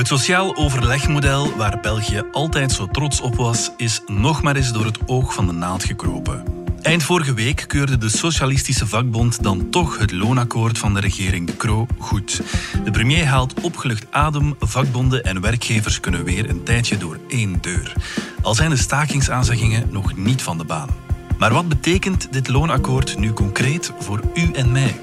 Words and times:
Het 0.00 0.08
sociaal 0.08 0.56
overlegmodel 0.56 1.56
waar 1.56 1.80
België 1.80 2.22
altijd 2.32 2.72
zo 2.72 2.86
trots 2.86 3.20
op 3.20 3.34
was, 3.34 3.70
is 3.76 4.00
nog 4.06 4.42
maar 4.42 4.56
eens 4.56 4.72
door 4.72 4.84
het 4.84 4.98
oog 5.06 5.34
van 5.34 5.46
de 5.46 5.52
naald 5.52 5.84
gekropen. 5.84 6.44
Eind 6.82 7.02
vorige 7.02 7.34
week 7.34 7.64
keurde 7.66 7.98
de 7.98 8.08
Socialistische 8.08 8.86
Vakbond 8.86 9.42
dan 9.42 9.70
toch 9.70 9.98
het 9.98 10.12
loonakkoord 10.12 10.78
van 10.78 10.94
de 10.94 11.00
regering 11.00 11.46
De 11.46 11.56
Croo 11.56 11.86
goed. 11.98 12.42
De 12.84 12.90
premier 12.90 13.26
haalt 13.26 13.60
opgelucht 13.60 14.06
adem, 14.10 14.54
vakbonden 14.58 15.22
en 15.22 15.40
werkgevers 15.40 16.00
kunnen 16.00 16.24
weer 16.24 16.50
een 16.50 16.62
tijdje 16.62 16.96
door 16.96 17.18
één 17.28 17.58
deur. 17.60 17.92
Al 18.42 18.54
zijn 18.54 18.70
de 18.70 18.76
stakingsaanzeggingen 18.76 19.88
nog 19.90 20.16
niet 20.16 20.42
van 20.42 20.58
de 20.58 20.64
baan. 20.64 20.88
Maar 21.38 21.52
wat 21.52 21.68
betekent 21.68 22.32
dit 22.32 22.48
loonakkoord 22.48 23.18
nu 23.18 23.32
concreet 23.32 23.92
voor 23.98 24.20
u 24.34 24.50
en 24.52 24.72
mij? 24.72 25.00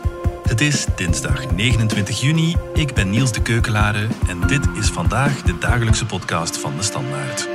Het 0.47 0.61
is 0.61 0.85
dinsdag 0.95 1.51
29 1.51 2.21
juni. 2.21 2.55
Ik 2.73 2.93
ben 2.93 3.09
Niels 3.09 3.31
de 3.31 3.41
Keukelare 3.41 4.07
en 4.27 4.47
dit 4.47 4.67
is 4.75 4.89
vandaag 4.89 5.41
de 5.41 5.57
dagelijkse 5.57 6.05
podcast 6.05 6.57
van 6.57 6.73
de 6.77 6.83
Standaard. 6.83 7.47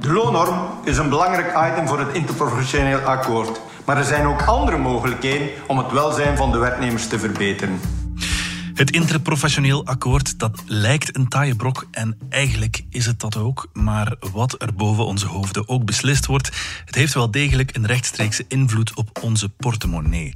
De 0.00 0.12
loonnorm 0.12 0.58
is 0.84 0.98
een 0.98 1.08
belangrijk 1.08 1.72
item 1.72 1.88
voor 1.88 1.98
het 1.98 2.12
interprofessioneel 2.12 2.98
akkoord. 2.98 3.60
Maar 3.84 3.96
er 3.96 4.04
zijn 4.04 4.26
ook 4.26 4.42
andere 4.42 4.78
mogelijkheden 4.78 5.48
om 5.66 5.78
het 5.78 5.92
welzijn 5.92 6.36
van 6.36 6.52
de 6.52 6.58
werknemers 6.58 7.08
te 7.08 7.18
verbeteren. 7.18 7.95
Het 8.76 8.90
interprofessioneel 8.90 9.86
akkoord 9.86 10.38
dat 10.38 10.62
lijkt 10.66 11.16
een 11.16 11.28
taaie 11.28 11.54
brok 11.56 11.86
en 11.90 12.18
eigenlijk 12.28 12.84
is 12.90 13.06
het 13.06 13.20
dat 13.20 13.36
ook. 13.36 13.68
Maar 13.72 14.16
wat 14.32 14.62
er 14.62 14.74
boven 14.74 15.04
onze 15.04 15.26
hoofden 15.26 15.68
ook 15.68 15.84
beslist 15.84 16.26
wordt, 16.26 16.50
het 16.84 16.94
heeft 16.94 17.14
wel 17.14 17.30
degelijk 17.30 17.76
een 17.76 17.86
rechtstreekse 17.86 18.44
invloed 18.48 18.94
op 18.94 19.18
onze 19.22 19.48
portemonnee. 19.48 20.32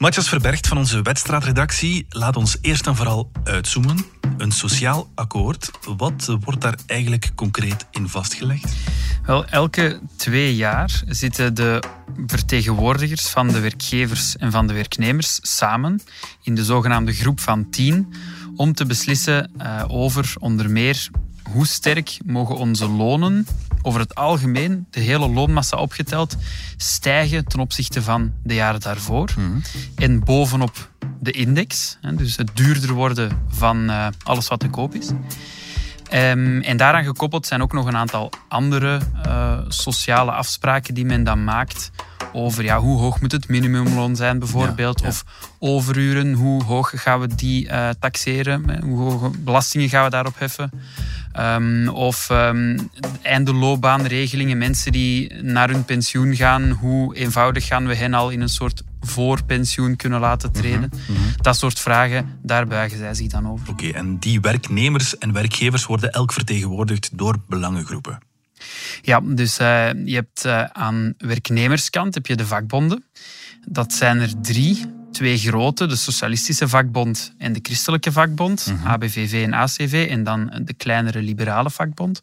Matthias 0.00 0.28
Verbergt 0.28 0.66
van 0.66 0.78
onze 0.78 1.02
wedstraatredactie 1.02 2.06
laat 2.08 2.36
ons 2.36 2.56
eerst 2.60 2.86
en 2.86 2.96
vooral 2.96 3.30
uitzoomen. 3.44 3.96
Een 4.36 4.52
sociaal 4.52 5.10
akkoord, 5.14 5.70
wat 5.96 6.36
wordt 6.44 6.60
daar 6.60 6.78
eigenlijk 6.86 7.30
concreet 7.34 7.86
in 7.90 8.08
vastgelegd? 8.08 8.76
Wel, 9.26 9.44
elke 9.44 10.00
twee 10.16 10.56
jaar 10.56 11.02
zitten 11.06 11.54
de 11.54 11.82
vertegenwoordigers 12.26 13.28
van 13.28 13.48
de 13.48 13.60
werkgevers 13.60 14.36
en 14.36 14.50
van 14.50 14.66
de 14.66 14.72
werknemers 14.72 15.38
samen 15.42 16.00
in 16.42 16.54
de 16.54 16.64
zogenaamde 16.64 17.12
groep 17.12 17.40
van 17.40 17.70
tien 17.70 18.14
om 18.56 18.74
te 18.74 18.86
beslissen 18.86 19.50
uh, 19.58 19.84
over 19.88 20.34
onder 20.38 20.70
meer 20.70 21.08
hoe 21.52 21.66
sterk 21.66 22.18
mogen 22.24 22.56
onze 22.56 22.88
lonen 22.88 23.46
over 23.82 24.00
het 24.00 24.14
algemeen, 24.14 24.86
de 24.90 25.00
hele 25.00 25.28
loonmassa 25.28 25.76
opgeteld, 25.76 26.36
stijgen 26.76 27.44
ten 27.44 27.60
opzichte 27.60 28.02
van 28.02 28.32
de 28.42 28.54
jaren 28.54 28.80
daarvoor. 28.80 29.34
Mm. 29.38 29.62
En 29.94 30.24
bovenop 30.24 30.90
de 31.20 31.30
index, 31.30 31.98
dus 32.14 32.36
het 32.36 32.50
duurder 32.54 32.92
worden 32.92 33.38
van 33.48 33.90
uh, 33.90 34.06
alles 34.22 34.48
wat 34.48 34.60
te 34.60 34.68
koop 34.68 34.94
is. 34.94 35.10
Um, 36.14 36.60
en 36.60 36.76
daaraan 36.76 37.04
gekoppeld 37.04 37.46
zijn 37.46 37.62
ook 37.62 37.72
nog 37.72 37.86
een 37.86 37.96
aantal 37.96 38.30
andere 38.48 39.00
uh, 39.26 39.58
sociale 39.68 40.30
afspraken 40.30 40.94
die 40.94 41.04
men 41.04 41.24
dan 41.24 41.44
maakt 41.44 41.90
over 42.32 42.64
ja, 42.64 42.78
hoe 42.78 42.98
hoog 42.98 43.20
moet 43.20 43.32
het 43.32 43.48
minimumloon 43.48 44.16
zijn 44.16 44.38
bijvoorbeeld, 44.38 45.00
ja, 45.00 45.04
ja. 45.06 45.10
of 45.10 45.24
overuren, 45.58 46.32
hoe 46.32 46.64
hoog 46.64 46.92
gaan 46.94 47.20
we 47.20 47.34
die 47.34 47.66
uh, 47.66 47.88
taxeren, 48.00 48.82
hoe 48.84 48.98
hoge 48.98 49.30
belastingen 49.38 49.88
gaan 49.88 50.04
we 50.04 50.10
daarop 50.10 50.38
heffen. 50.38 50.70
Um, 51.38 51.88
of 51.88 52.30
um, 52.30 52.90
eindeloopbaanregelingen, 53.22 54.58
mensen 54.58 54.92
die 54.92 55.42
naar 55.42 55.70
hun 55.70 55.84
pensioen 55.84 56.36
gaan, 56.36 56.70
hoe 56.70 57.16
eenvoudig 57.16 57.66
gaan 57.66 57.86
we 57.86 57.94
hen 57.94 58.14
al 58.14 58.30
in 58.30 58.40
een 58.40 58.48
soort 58.48 58.82
voorpensioen 59.00 59.96
kunnen 59.96 60.20
laten 60.20 60.52
treden? 60.52 60.90
Mm 60.92 61.16
-hmm. 61.16 61.32
Dat 61.36 61.56
soort 61.56 61.80
vragen, 61.80 62.38
daar 62.42 62.66
buigen 62.66 62.98
zij 62.98 63.14
zich 63.14 63.26
dan 63.26 63.48
over. 63.48 63.68
Oké, 63.68 63.86
okay, 63.86 64.00
en 64.00 64.18
die 64.18 64.40
werknemers 64.40 65.18
en 65.18 65.32
werkgevers 65.32 65.86
worden 65.86 66.12
elk 66.12 66.32
vertegenwoordigd 66.32 67.18
door 67.18 67.36
belangengroepen? 67.48 68.18
Ja, 69.02 69.20
dus 69.20 69.60
uh, 69.60 69.66
je 70.04 70.14
hebt 70.14 70.44
uh, 70.44 70.64
aan 70.64 71.14
werknemerskant 71.18 72.14
heb 72.14 72.26
je 72.26 72.36
de 72.36 72.46
vakbonden. 72.46 73.04
Dat 73.68 73.92
zijn 73.92 74.20
er 74.20 74.40
drie 74.40 74.99
twee 75.12 75.38
grote, 75.38 75.86
de 75.86 75.96
Socialistische 75.96 76.68
Vakbond 76.68 77.34
en 77.38 77.52
de 77.52 77.58
Christelijke 77.62 78.12
Vakbond, 78.12 78.66
mm 78.66 78.76
-hmm. 78.76 78.86
ABVV 78.86 79.44
en 79.44 79.52
ACV, 79.52 80.06
en 80.10 80.24
dan 80.24 80.60
de 80.64 80.74
kleinere 80.74 81.22
Liberale 81.22 81.70
Vakbond. 81.70 82.20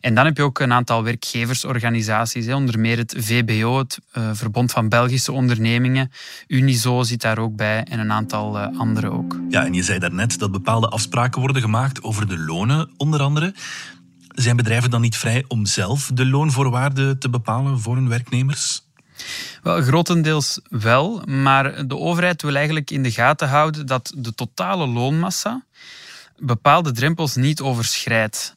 En 0.00 0.14
dan 0.14 0.24
heb 0.24 0.36
je 0.36 0.42
ook 0.42 0.58
een 0.58 0.72
aantal 0.72 1.02
werkgeversorganisaties, 1.02 2.48
onder 2.48 2.78
meer 2.78 2.98
het 2.98 3.14
VBO, 3.18 3.78
het 3.78 3.98
uh, 4.18 4.30
Verbond 4.32 4.72
van 4.72 4.88
Belgische 4.88 5.32
Ondernemingen, 5.32 6.10
Unizo 6.46 7.02
zit 7.02 7.20
daar 7.20 7.38
ook 7.38 7.56
bij 7.56 7.84
en 7.84 7.98
een 7.98 8.12
aantal 8.12 8.58
uh, 8.58 8.78
andere 8.78 9.10
ook. 9.10 9.38
Ja, 9.48 9.64
en 9.64 9.72
je 9.72 9.82
zei 9.82 9.98
daarnet 9.98 10.38
dat 10.38 10.50
bepaalde 10.50 10.88
afspraken 10.88 11.40
worden 11.40 11.62
gemaakt 11.62 12.02
over 12.02 12.28
de 12.28 12.38
lonen, 12.38 12.90
onder 12.96 13.20
andere. 13.20 13.54
Zijn 14.28 14.56
bedrijven 14.56 14.90
dan 14.90 15.00
niet 15.00 15.16
vrij 15.16 15.44
om 15.48 15.66
zelf 15.66 16.10
de 16.14 16.26
loonvoorwaarden 16.26 17.18
te 17.18 17.30
bepalen 17.30 17.80
voor 17.80 17.94
hun 17.94 18.08
werknemers? 18.08 18.85
Wel, 19.62 19.82
grotendeels 19.82 20.60
wel, 20.68 21.22
maar 21.26 21.86
de 21.88 21.96
overheid 21.96 22.42
wil 22.42 22.54
eigenlijk 22.54 22.90
in 22.90 23.02
de 23.02 23.10
gaten 23.10 23.48
houden 23.48 23.86
dat 23.86 24.12
de 24.16 24.34
totale 24.34 24.86
loonmassa 24.86 25.64
bepaalde 26.38 26.92
drempels 26.92 27.34
niet 27.34 27.60
overschrijdt. 27.60 28.54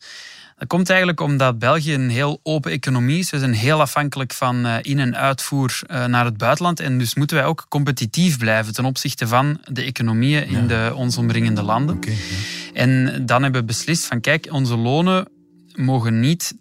Dat 0.58 0.68
komt 0.68 0.90
eigenlijk 0.90 1.20
omdat 1.20 1.60
België 1.60 1.94
een 1.94 2.10
heel 2.10 2.40
open 2.44 2.72
economie 2.72 3.20
is. 3.20 3.30
We 3.30 3.40
zijn 3.40 3.54
heel 3.54 3.82
afhankelijk 3.82 4.34
van 4.34 4.66
in- 4.68 5.00
en 5.00 5.16
uitvoer 5.16 5.80
naar 5.88 6.26
het 6.26 6.38
buitenland. 6.38 6.80
En 6.80 6.98
dus 6.98 7.16
moeten 7.16 7.38
wij 7.38 7.46
ook 7.46 7.66
competitief 7.70 8.38
blijven 8.38 8.74
ten 8.74 8.86
opzichte 8.86 9.28
van 9.28 9.60
de 9.72 9.82
economieën 9.82 10.48
in 10.48 10.68
de 10.68 10.92
ons 10.96 11.18
omringende 11.18 11.62
landen. 11.62 11.96
Okay, 11.96 12.14
ja. 12.14 12.18
En 12.74 13.26
dan 13.26 13.44
hebben 13.44 13.62
we 13.62 13.68
beslist 13.68 14.06
van 14.06 14.22
kijk, 14.22 14.48
onze 14.52 14.76
lonen 14.76 15.28
mogen 15.76 16.20
niet 16.20 16.54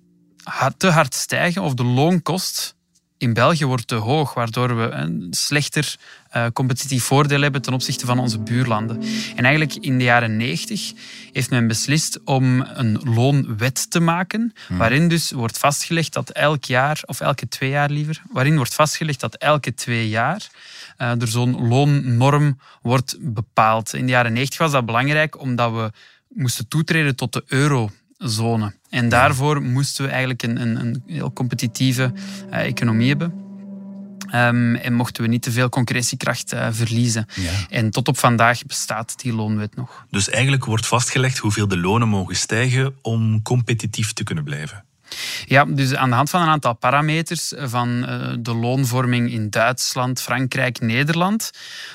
te 0.77 0.91
hard 0.91 1.15
stijgen 1.15 1.63
of 1.63 1.75
de 1.75 1.85
loonkost 1.85 2.75
in 3.19 3.33
België 3.33 3.65
wordt 3.65 3.87
te 3.87 3.95
hoog, 3.95 4.35
waardoor 4.35 4.77
we 4.77 4.89
een 4.89 5.27
slechter 5.31 5.97
uh, 6.37 6.47
competitief 6.53 7.05
voordeel 7.05 7.41
hebben 7.41 7.63
ten 7.63 7.73
opzichte 7.73 8.07
van 8.07 8.19
onze 8.19 8.39
buurlanden. 8.39 9.03
En 9.37 9.45
eigenlijk 9.45 9.75
in 9.75 9.99
de 9.99 10.05
jaren 10.05 10.37
90 10.37 10.93
heeft 11.33 11.51
men 11.51 11.67
beslist 11.67 12.21
om 12.25 12.61
een 12.61 13.01
loonwet 13.05 13.91
te 13.91 14.01
maken, 14.01 14.53
hmm. 14.67 14.79
waarin 14.79 15.09
dus 15.09 15.31
wordt 15.31 15.59
vastgelegd 15.59 16.13
dat 16.13 16.31
elk 16.31 16.65
jaar, 16.65 17.01
of 17.05 17.21
elke 17.21 17.49
twee 17.49 17.71
jaar 17.71 17.91
liever, 17.91 18.23
waarin 18.31 18.57
wordt 18.57 18.75
vastgelegd 18.75 19.21
dat 19.21 19.35
elke 19.35 19.75
twee 19.75 20.09
jaar 20.09 20.49
uh, 20.99 21.21
er 21.21 21.29
zo'n 21.29 21.69
loonnorm 21.69 22.59
wordt 22.83 23.17
bepaald. 23.21 23.95
In 23.95 24.05
de 24.05 24.13
jaren 24.13 24.33
90 24.33 24.59
was 24.59 24.73
dat 24.73 24.87
belangrijk 24.87 25.41
omdat 25.41 25.73
we 25.73 25.91
moesten 26.29 26.69
toetreden 26.69 27.17
tot 27.17 27.33
de 27.33 27.43
euro 27.47 27.91
zone. 28.19 28.75
En 28.91 29.09
daarvoor 29.09 29.63
moesten 29.63 30.05
we 30.05 30.11
eigenlijk 30.11 30.43
een, 30.43 30.61
een, 30.61 30.81
een 30.81 31.03
heel 31.07 31.33
competitieve 31.33 32.13
uh, 32.51 32.59
economie 32.59 33.09
hebben. 33.09 33.47
Um, 34.35 34.75
en 34.75 34.93
mochten 34.93 35.23
we 35.23 35.29
niet 35.29 35.43
te 35.43 35.51
veel 35.51 35.69
concurrentiekracht 35.69 36.55
uh, 36.55 36.69
verliezen. 36.71 37.27
Ja. 37.35 37.51
En 37.69 37.91
tot 37.91 38.09
op 38.09 38.19
vandaag 38.19 38.67
bestaat 38.67 39.21
die 39.23 39.35
loonwet 39.35 39.77
nog. 39.77 40.05
Dus 40.11 40.29
eigenlijk 40.29 40.65
wordt 40.65 40.87
vastgelegd 40.87 41.39
hoeveel 41.39 41.69
de 41.69 41.79
lonen 41.79 42.09
mogen 42.09 42.37
stijgen 42.37 42.95
om 43.03 43.43
competitief 43.43 44.13
te 44.13 44.25
kunnen 44.25 44.45
blijven. 44.45 44.85
Ja, 45.45 45.65
dus 45.65 45.95
aan 45.95 46.09
de 46.09 46.17
hand 46.17 46.31
van 46.31 46.43
een 46.43 46.49
aantal 46.49 46.75
parameters 46.75 47.53
van 47.57 47.89
uh, 47.89 48.33
de 48.41 48.55
loonvorming 48.55 49.31
in 49.33 49.51
Duitsland, 49.51 50.21
Frankrijk, 50.21 50.81
Nederland 50.81 51.51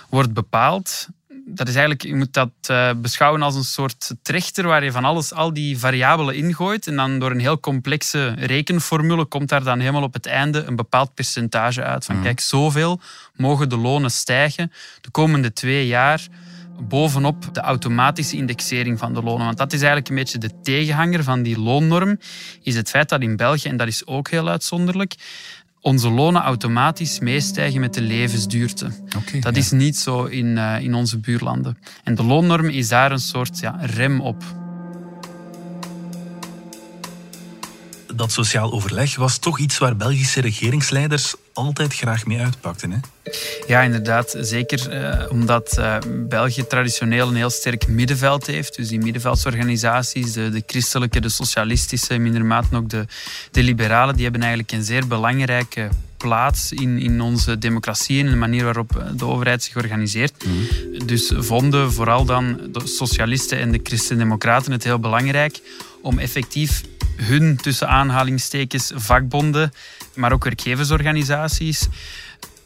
wordt 0.10 0.34
bepaald 0.34 1.08
dat 1.46 1.68
is 1.68 1.74
eigenlijk, 1.74 2.04
je 2.04 2.16
moet 2.16 2.34
dat 2.34 2.52
uh, 2.72 2.92
beschouwen 2.98 3.42
als 3.42 3.56
een 3.56 3.64
soort 3.64 4.16
trechter 4.22 4.68
waar 4.68 4.84
je 4.84 4.92
van 4.92 5.06
alles, 5.06 5.34
al 5.34 5.54
die 5.54 5.78
variabelen 5.78 6.36
ingooit. 6.36 6.88
En 6.88 6.96
dan 6.96 7.20
door 7.20 7.32
een 7.32 7.40
heel 7.40 7.60
complexe 7.60 8.28
rekenformule 8.28 9.26
komt 9.26 9.50
daar 9.50 9.64
dan 9.64 9.80
helemaal 9.80 10.04
op 10.04 10.14
het 10.14 10.26
einde 10.26 10.64
een 10.64 10.76
bepaald 10.76 11.14
percentage 11.14 11.84
uit. 11.84 12.06
Van 12.06 12.16
mm. 12.16 12.24
kijk, 12.24 12.40
zoveel 12.40 13.00
mogen 13.36 13.70
de 13.70 13.78
lonen 13.78 14.12
stijgen 14.12 14.72
de 15.02 15.10
komende 15.10 15.54
twee 15.54 15.88
jaar 15.88 16.28
bovenop 16.82 17.50
de 17.52 17.60
automatische 17.60 18.38
indexering 18.38 19.00
van 19.00 19.14
de 19.14 19.24
lonen. 19.24 19.46
Want 19.46 19.58
dat 19.58 19.74
is 19.74 19.80
eigenlijk 19.80 20.10
een 20.10 20.16
beetje 20.16 20.38
de 20.38 20.62
tegenhanger 20.62 21.24
van 21.24 21.44
die 21.44 21.60
loonnorm, 21.60 22.20
is 22.62 22.76
het 22.76 22.90
feit 22.90 23.10
dat 23.10 23.22
in 23.22 23.36
België, 23.36 23.70
en 23.70 23.78
dat 23.78 23.88
is 23.88 24.08
ook 24.08 24.30
heel 24.30 24.50
uitzonderlijk, 24.50 25.16
onze 25.84 26.10
lonen 26.10 26.42
automatisch 26.42 27.20
meestijgen 27.20 27.80
met 27.80 27.94
de 27.94 28.02
levensduurte. 28.02 28.92
Okay, 29.18 29.40
dat 29.40 29.56
ja. 29.56 29.62
is 29.62 29.72
niet 29.72 29.98
zo 29.98 30.24
in, 30.24 30.46
uh, 30.46 30.80
in 30.80 30.94
onze 30.94 31.18
buurlanden. 31.18 31.78
En 32.04 32.16
de 32.16 32.24
loonnorm 32.24 32.70
is 32.70 32.88
daar 32.88 33.12
een 33.12 33.20
soort 33.20 33.60
ja, 33.60 33.78
rem 33.82 34.22
op. 34.22 34.44
dat 38.16 38.32
sociaal 38.32 38.72
overleg 38.72 39.16
was 39.16 39.38
toch 39.38 39.60
iets 39.60 39.78
waar 39.78 39.96
Belgische 39.96 40.42
regeringsleiders 40.42 41.36
altijd 41.54 41.94
graag 41.94 42.26
mee 42.26 42.40
uitpakten. 42.40 42.92
Hè? 42.92 42.98
Ja, 43.68 43.82
inderdaad. 43.82 44.36
Zeker 44.40 44.90
eh, 44.90 45.32
omdat 45.32 45.76
uh, 45.80 45.98
België 46.16 46.68
traditioneel 46.68 47.28
een 47.28 47.36
heel 47.36 47.50
sterk 47.50 47.88
middenveld 47.88 48.46
heeft. 48.46 48.76
Dus 48.76 48.88
die 48.88 49.00
middenveldsorganisaties, 49.00 50.32
de, 50.32 50.50
de 50.50 50.64
christelijke, 50.68 51.22
de 51.22 51.30
socialistische, 51.30 52.18
minder 52.18 52.46
mate 52.46 52.76
ook 52.76 52.90
de, 52.90 53.06
de 53.52 53.64
liberalen, 53.64 54.14
die 54.14 54.24
hebben 54.24 54.42
eigenlijk 54.42 54.72
een 54.72 54.84
zeer 54.84 55.08
belangrijke 55.08 55.90
plaats 56.18 56.72
in, 56.72 57.00
in 57.00 57.22
onze 57.22 57.58
democratie 57.58 58.20
en 58.20 58.30
de 58.30 58.36
manier 58.36 58.64
waarop 58.64 59.04
de 59.16 59.26
overheid 59.26 59.64
zich 59.64 59.76
organiseert. 59.76 60.46
Mhm. 60.46 61.06
Dus 61.06 61.32
vonden 61.36 61.94
vooral 61.94 62.26
dan 62.26 62.60
de 62.72 62.88
socialisten 62.88 63.60
en 63.60 63.72
de 63.72 63.80
christendemocraten 63.84 64.72
het 64.72 64.84
heel 64.84 65.00
belangrijk 65.00 65.60
om 66.02 66.20
effectief 66.20 66.84
hun, 67.16 67.56
tussen 67.56 67.88
aanhalingstekens, 67.88 68.92
vakbonden, 68.96 69.74
maar 70.16 70.32
ook 70.32 70.44
werkgeversorganisaties, 70.44 71.88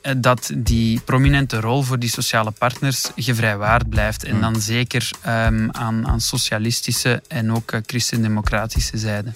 eh, 0.01 0.13
dat 0.17 0.51
die 0.55 0.99
prominente 0.99 1.59
rol 1.59 1.81
voor 1.81 1.99
die 1.99 2.09
sociale 2.09 2.51
partners 2.51 3.09
gevrijwaard 3.15 3.89
blijft. 3.89 4.23
En 4.23 4.41
dan 4.41 4.61
zeker 4.61 5.11
um, 5.27 5.71
aan, 5.71 6.07
aan 6.07 6.21
socialistische 6.21 7.21
en 7.27 7.51
ook 7.51 7.71
uh, 7.71 7.79
christendemocratische 7.85 8.97
zijde. 8.97 9.31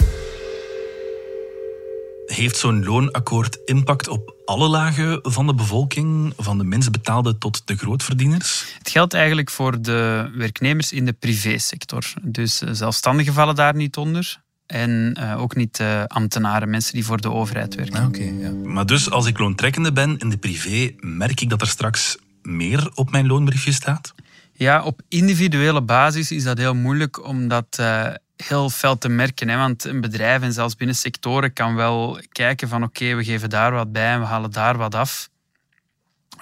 Heeft 2.26 2.58
zo'n 2.58 2.84
loonakkoord 2.84 3.58
impact 3.66 4.08
op 4.08 4.36
alle 4.46 4.68
lagen 4.68 5.20
van 5.22 5.48
de 5.48 5.54
bevolking, 5.54 6.34
van 6.38 6.58
de 6.58 6.64
minst 6.64 6.92
betaalde 6.92 7.38
tot 7.38 7.62
de 7.66 7.76
grootverdieners? 7.76 8.66
Het 8.78 8.90
geldt 8.90 9.14
eigenlijk 9.14 9.50
voor 9.50 9.82
de 9.82 10.32
werknemers 10.36 10.92
in 10.92 11.06
de 11.06 11.14
privésector. 11.14 12.14
Dus 12.22 12.62
eh, 12.62 12.70
zelfstandigen 12.72 13.34
vallen 13.34 13.56
daar 13.56 13.76
niet 13.76 13.98
onder. 13.98 14.42
En 14.72 15.18
uh, 15.20 15.42
ook 15.42 15.56
niet 15.56 15.80
uh, 15.80 16.04
ambtenaren, 16.08 16.70
mensen 16.70 16.94
die 16.94 17.06
voor 17.06 17.22
de 17.22 17.32
overheid 17.32 17.76
werken. 17.76 18.00
Ah, 18.00 18.08
Oké. 18.08 18.24
ja. 18.24 18.52
Maar 18.52 18.86
dus 18.86 19.10
als 19.10 19.26
ik 19.26 19.38
loontrekkende 19.40 19.92
ben 19.92 20.18
in 20.18 20.30
de 20.30 20.38
privé, 20.38 20.94
merk 21.00 21.42
ik 21.42 21.50
dat 21.50 21.62
er 21.62 21.68
straks 21.68 22.18
meer 22.42 22.92
op 22.94 23.12
mijn 23.12 23.28
loonbriefje 23.28 23.72
staat? 23.72 24.14
Ja, 24.54 24.84
op 24.84 25.02
individuele 25.08 25.82
basis 25.82 26.32
is 26.32 26.44
dat 26.44 26.58
heel 26.58 26.76
moeilijk, 26.76 27.28
omdat 27.28 27.78
uh, 27.80 28.08
heel 28.36 28.70
fel 28.70 28.98
te 28.98 29.10
merken. 29.10 29.50
Hè? 29.50 29.58
Want 29.58 29.84
een 29.84 30.02
bedrijf 30.02 30.42
en 30.42 30.54
zelfs 30.54 30.76
binnen 30.76 30.96
sectoren 30.96 31.54
kan 31.54 31.76
wel 31.76 32.20
kijken 32.32 32.68
van 32.68 32.84
oké, 32.84 33.16
we 33.16 33.24
geven 33.24 33.50
daar 33.50 33.72
wat 33.72 33.92
bij 33.92 34.14
en 34.14 34.20
we 34.20 34.26
halen 34.26 34.52
daar 34.52 34.78
wat 34.78 34.96
af. 34.96 35.30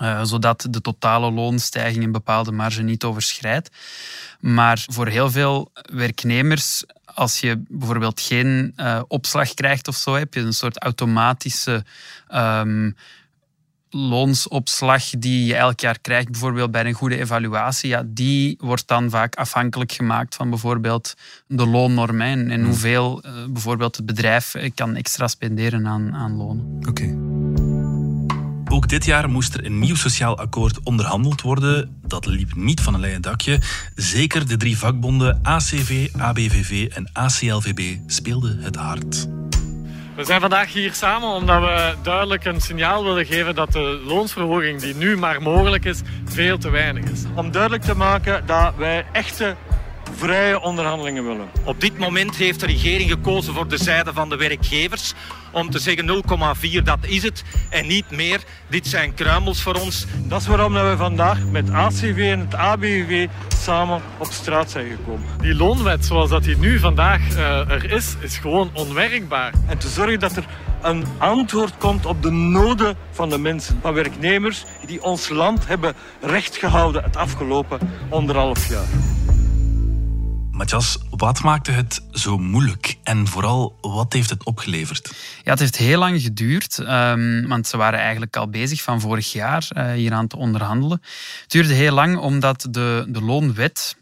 Uh, 0.02 0.24
zodat 0.24 0.68
de 0.70 0.82
totale 0.82 1.32
loonstijging 1.32 2.04
een 2.04 2.12
bepaalde 2.12 2.52
marge 2.52 2.82
niet 2.82 3.04
overschrijdt. 3.04 3.70
Maar 4.40 4.86
voor 4.92 5.08
heel 5.08 5.32
veel 5.32 5.72
werknemers, 5.94 6.84
als 7.06 7.40
je 7.40 7.64
bijvoorbeeld 7.68 8.22
geen 8.22 8.74
uh, 8.78 9.02
opslag 9.08 9.54
krijgt 9.54 9.88
of 9.88 9.96
zo, 9.96 10.14
heb 10.16 10.34
je 10.34 10.40
een 10.40 10.54
soort 10.54 10.78
automatische 10.78 11.84
um, 12.34 12.96
loonsopslag 13.90 15.10
die 15.10 15.46
je 15.46 15.56
elk 15.56 15.80
jaar 15.80 16.00
krijgt, 16.00 16.32
bijvoorbeeld 16.32 16.72
bij 16.72 16.86
een 16.86 16.94
goede 16.94 17.20
evaluatie, 17.20 17.90
ja, 17.90 18.04
die 18.06 18.58
wordt 18.60 18.88
dan 18.88 19.10
vaak 19.10 19.36
afhankelijk 19.36 19.92
gemaakt 19.92 20.36
van 20.36 20.50
bijvoorbeeld 20.50 21.14
de 21.48 21.68
loonnorm 21.68 22.22
en, 22.22 22.52
en 22.52 22.60
hmm. 22.60 22.66
hoeveel 22.66 23.24
uh, 23.26 23.32
bijvoorbeeld 23.50 23.96
het 23.96 24.06
bedrijf 24.06 24.56
eh, 24.56 24.72
kan 24.76 24.96
extra 24.96 25.28
spenderen 25.28 25.88
aan, 25.88 26.16
aan 26.16 26.38
lonen. 26.38 26.76
Oké. 26.80 26.90
Okay. 26.90 27.29
Ook 28.72 28.88
dit 28.88 29.06
jaar 29.06 29.30
moest 29.30 29.54
er 29.54 29.66
een 29.66 29.80
nieuw 29.80 29.96
sociaal 29.96 30.38
akkoord 30.38 30.80
onderhandeld 30.84 31.42
worden. 31.42 32.00
Dat 32.06 32.26
liep 32.26 32.56
niet 32.56 32.82
van 32.82 32.94
een 32.94 33.00
leien 33.00 33.22
dakje. 33.22 33.60
Zeker 33.96 34.48
de 34.48 34.58
drie 34.58 34.78
vakbonden 34.78 35.40
ACV, 35.44 36.10
ABVV 36.18 36.88
en 36.94 37.10
ACLVB 37.14 37.98
speelden 38.08 38.60
het 38.60 38.76
hard. 38.76 39.28
We 40.16 40.24
zijn 40.24 40.42
vandaag 40.42 40.74
hier 40.74 40.94
samen 40.94 41.30
omdat 41.30 41.62
we 41.62 41.96
duidelijk 42.04 42.46
een 42.46 42.62
signaal 42.62 43.04
willen 43.04 43.26
geven 43.26 43.56
dat 43.56 43.72
de 43.72 44.02
loonsverhoging 44.06 44.82
die 44.82 44.96
nu 44.96 45.18
maar 45.18 45.42
mogelijk 45.42 45.86
is, 45.86 46.02
veel 46.26 46.58
te 46.58 46.70
weinig 46.70 47.04
is. 47.04 47.24
Om 47.36 47.52
duidelijk 47.52 47.84
te 47.84 47.96
maken 47.96 48.46
dat 48.46 48.76
wij 48.76 49.06
echte 49.12 49.56
vrije 50.16 50.62
onderhandelingen 50.62 51.26
willen. 51.26 51.50
Op 51.64 51.82
dit 51.82 51.98
moment 51.98 52.36
heeft 52.36 52.60
de 52.60 52.66
regering 52.66 53.10
gekozen 53.10 53.54
voor 53.54 53.68
de 53.68 53.78
zijde 53.78 54.14
van 54.14 54.30
de 54.30 54.36
werkgevers 54.36 55.14
om 55.52 55.70
te 55.70 55.80
zeggen 55.80 56.24
0,4 56.78 56.84
dat 56.84 56.98
is 57.02 57.24
het 57.24 57.44
en 57.70 57.88
niet 57.88 58.12
meer. 58.12 58.40
Dit 58.70 58.88
zijn 58.88 59.14
kruimels 59.14 59.62
voor 59.62 59.76
ons. 59.76 60.06
Dat 60.18 60.42
is 60.42 60.48
waarom 60.48 60.74
we 60.74 60.94
vandaag 60.98 61.38
met 61.52 61.72
ACV 61.72 62.30
en 62.32 62.40
het 62.40 62.56
ABV 62.56 63.28
samen 63.58 64.02
op 64.18 64.32
straat 64.32 64.72
zijn 64.72 64.90
gekomen. 64.90 65.28
Die 65.42 65.56
loonwet 65.56 66.06
zoals 66.06 66.30
dat 66.30 66.44
die 66.44 66.58
nu 66.58 66.80
vandaag 66.80 67.30
uh, 67.30 67.70
er 67.70 67.92
is, 67.92 68.16
is 68.20 68.38
gewoon 68.38 68.70
onwerkbaar. 68.74 69.54
En 69.68 69.78
te 69.78 69.88
zorgen 69.88 70.20
dat 70.20 70.36
er 70.36 70.46
een 70.82 71.06
antwoord 71.18 71.78
komt 71.78 72.06
op 72.06 72.24
de 72.24 72.32
noden 72.32 72.96
van 73.12 73.30
de 73.30 73.38
mensen, 73.38 73.80
van 73.82 73.94
werknemers 73.94 74.66
die 74.86 75.04
ons 75.04 75.30
land 75.30 75.68
hebben 75.68 75.94
recht 76.22 76.58
gehouden 76.58 77.04
het 77.04 77.16
afgelopen 77.16 77.80
anderhalf 78.10 78.70
jaar. 78.70 78.88
Matthias, 80.60 80.98
wat 81.10 81.42
maakte 81.42 81.72
het 81.72 82.02
zo 82.12 82.38
moeilijk 82.38 82.98
en 83.04 83.28
vooral 83.28 83.78
wat 83.82 84.14
heeft 84.14 84.30
het 84.30 84.44
opgeleverd? 84.44 85.12
Ja, 85.44 85.52
het 85.52 85.60
heeft 85.60 85.76
heel 85.76 86.00
lang 86.00 86.22
geduurd, 86.22 86.78
um, 86.78 87.48
want 87.48 87.68
ze 87.68 87.78
waren 87.78 88.00
eigenlijk 88.00 88.36
al 88.36 88.50
bezig 88.50 88.82
van 88.82 89.02
vorig 89.02 89.32
jaar 89.32 89.68
uh, 89.78 89.92
hier 89.92 90.14
aan 90.14 90.28
te 90.28 90.38
onderhandelen. 90.38 91.02
Het 91.42 91.52
duurde 91.52 91.74
heel 91.74 91.94
lang 91.94 92.18
omdat 92.18 92.68
de, 92.70 93.06
de 93.08 93.22
loonwet 93.22 93.96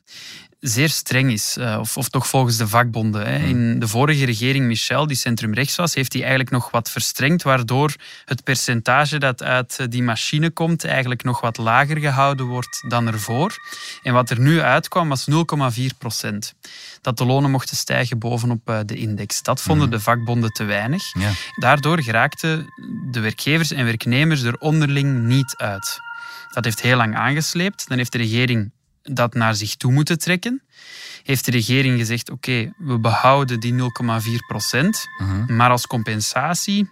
zeer 0.70 0.90
streng 0.90 1.32
is, 1.32 1.58
uh, 1.60 1.78
of, 1.80 1.98
of 1.98 2.10
toch 2.10 2.28
volgens 2.28 2.58
de 2.58 2.68
vakbonden. 2.68 3.28
Hè. 3.28 3.38
In 3.38 3.80
de 3.80 3.88
vorige 3.88 4.26
regering 4.26 4.66
Michel, 4.66 5.08
die 5.08 5.18
centrumrechts 5.18 5.76
was, 5.76 5.94
heeft 5.94 6.14
hij 6.14 6.22
eigenlijk 6.22 6.52
nog 6.52 6.72
wat 6.72 6.92
verstrengd, 6.92 7.44
waardoor 7.44 7.96
het 8.26 8.44
percentage 8.44 9.18
dat 9.18 9.44
uit 9.44 9.92
die 9.92 10.04
machine 10.04 10.50
komt 10.50 10.86
eigenlijk 10.86 11.24
nog 11.24 11.42
wat 11.42 11.58
lager 11.58 11.98
gehouden 11.98 12.46
wordt 12.46 12.84
dan 12.88 13.08
ervoor. 13.08 13.56
En 14.04 14.14
wat 14.14 14.30
er 14.30 14.40
nu 14.40 14.62
uitkwam 14.62 15.10
was 15.10 15.28
0,4 15.30 15.86
procent. 15.98 16.54
Dat 17.02 17.18
de 17.18 17.26
lonen 17.26 17.52
mochten 17.52 17.78
stijgen 17.78 18.20
bovenop 18.20 18.70
uh, 18.70 18.80
de 18.86 18.96
index. 18.96 19.42
Dat 19.42 19.62
vonden 19.62 19.90
de 19.90 20.00
vakbonden 20.00 20.52
te 20.52 20.64
weinig. 20.64 21.04
Ja. 21.20 21.32
Daardoor 21.56 22.02
geraakten 22.02 22.66
de 23.12 23.20
werkgevers 23.20 23.72
en 23.72 23.86
werknemers 23.86 24.42
er 24.42 24.58
onderling 24.58 25.24
niet 25.24 25.56
uit. 25.58 26.00
Dat 26.54 26.64
heeft 26.64 26.82
heel 26.82 26.98
lang 26.98 27.16
aangesleept. 27.16 27.88
Dan 27.88 27.98
heeft 27.98 28.12
de 28.12 28.18
regering 28.18 28.72
dat 29.12 29.34
naar 29.34 29.56
zich 29.56 29.76
toe 29.76 29.92
moeten 29.92 30.20
trekken, 30.20 30.62
heeft 31.24 31.46
de 31.46 31.52
regering 31.52 32.00
gezegd: 32.00 32.30
oké, 32.30 32.74
we 32.78 33.00
behouden 33.00 33.60
die 33.60 33.74
0,4 33.74 33.78
procent, 34.48 35.06
uh-huh. 35.22 35.48
maar 35.48 35.70
als 35.70 35.88
compensatie 35.88 36.90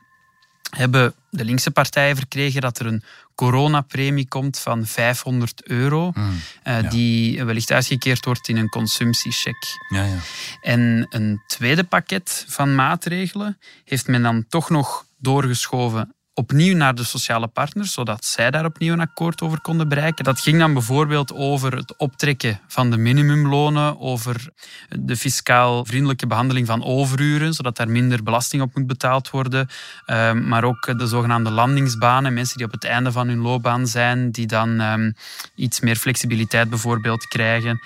hebben 0.69 1.13
de 1.29 1.45
linkse 1.45 1.71
partijen 1.71 2.15
verkregen 2.15 2.61
dat 2.61 2.79
er 2.79 2.85
een 2.85 3.03
coronapremie 3.35 4.27
komt 4.27 4.59
van 4.59 4.85
500 4.85 5.67
euro, 5.67 6.11
uh, 6.15 6.33
ja. 6.63 6.81
die 6.81 7.43
wellicht 7.43 7.71
uitgekeerd 7.71 8.25
wordt 8.25 8.47
in 8.47 8.57
een 8.57 8.69
consumptiecheck. 8.69 9.63
Ja, 9.89 10.03
ja. 10.03 10.17
En 10.61 11.07
een 11.09 11.41
tweede 11.47 11.83
pakket 11.83 12.45
van 12.47 12.75
maatregelen 12.75 13.57
heeft 13.83 14.07
men 14.07 14.21
dan 14.21 14.45
toch 14.47 14.69
nog 14.69 15.05
doorgeschoven 15.17 16.14
opnieuw 16.35 16.75
naar 16.75 16.95
de 16.95 17.03
sociale 17.03 17.47
partners, 17.47 17.93
zodat 17.93 18.25
zij 18.25 18.51
daar 18.51 18.65
opnieuw 18.65 18.93
een 18.93 18.99
akkoord 18.99 19.41
over 19.41 19.61
konden 19.61 19.89
bereiken. 19.89 20.23
Dat 20.23 20.39
ging 20.39 20.59
dan 20.59 20.73
bijvoorbeeld 20.73 21.33
over 21.33 21.75
het 21.75 21.95
optrekken 21.97 22.59
van 22.67 22.91
de 22.91 22.97
minimumlonen, 22.97 23.99
over 23.99 24.49
de 24.89 25.17
fiscaal 25.17 25.85
vriendelijke 25.85 26.27
behandeling 26.27 26.67
van 26.67 26.83
overuren, 26.83 27.53
zodat 27.53 27.77
daar 27.77 27.89
minder 27.89 28.23
belasting 28.23 28.61
op 28.61 28.75
moet 28.75 28.87
betaald 28.87 29.29
worden, 29.29 29.69
um, 30.07 30.47
maar 30.47 30.63
ook 30.63 30.99
de 30.99 31.07
zogenaamde 31.07 31.49
landingsbanen, 31.49 32.33
mensen 32.33 32.57
die 32.57 32.65
op 32.65 32.71
het 32.71 32.83
einde 32.83 33.11
van 33.11 33.27
hun 33.27 33.39
loopbaan 33.39 33.87
zijn, 33.87 34.31
die 34.31 34.47
dan 34.47 34.81
um, 34.81 35.13
iets 35.55 35.79
meer 35.79 35.95
flexibiliteit 35.95 36.69
bijvoorbeeld 36.69 37.27
krijgen 37.27 37.79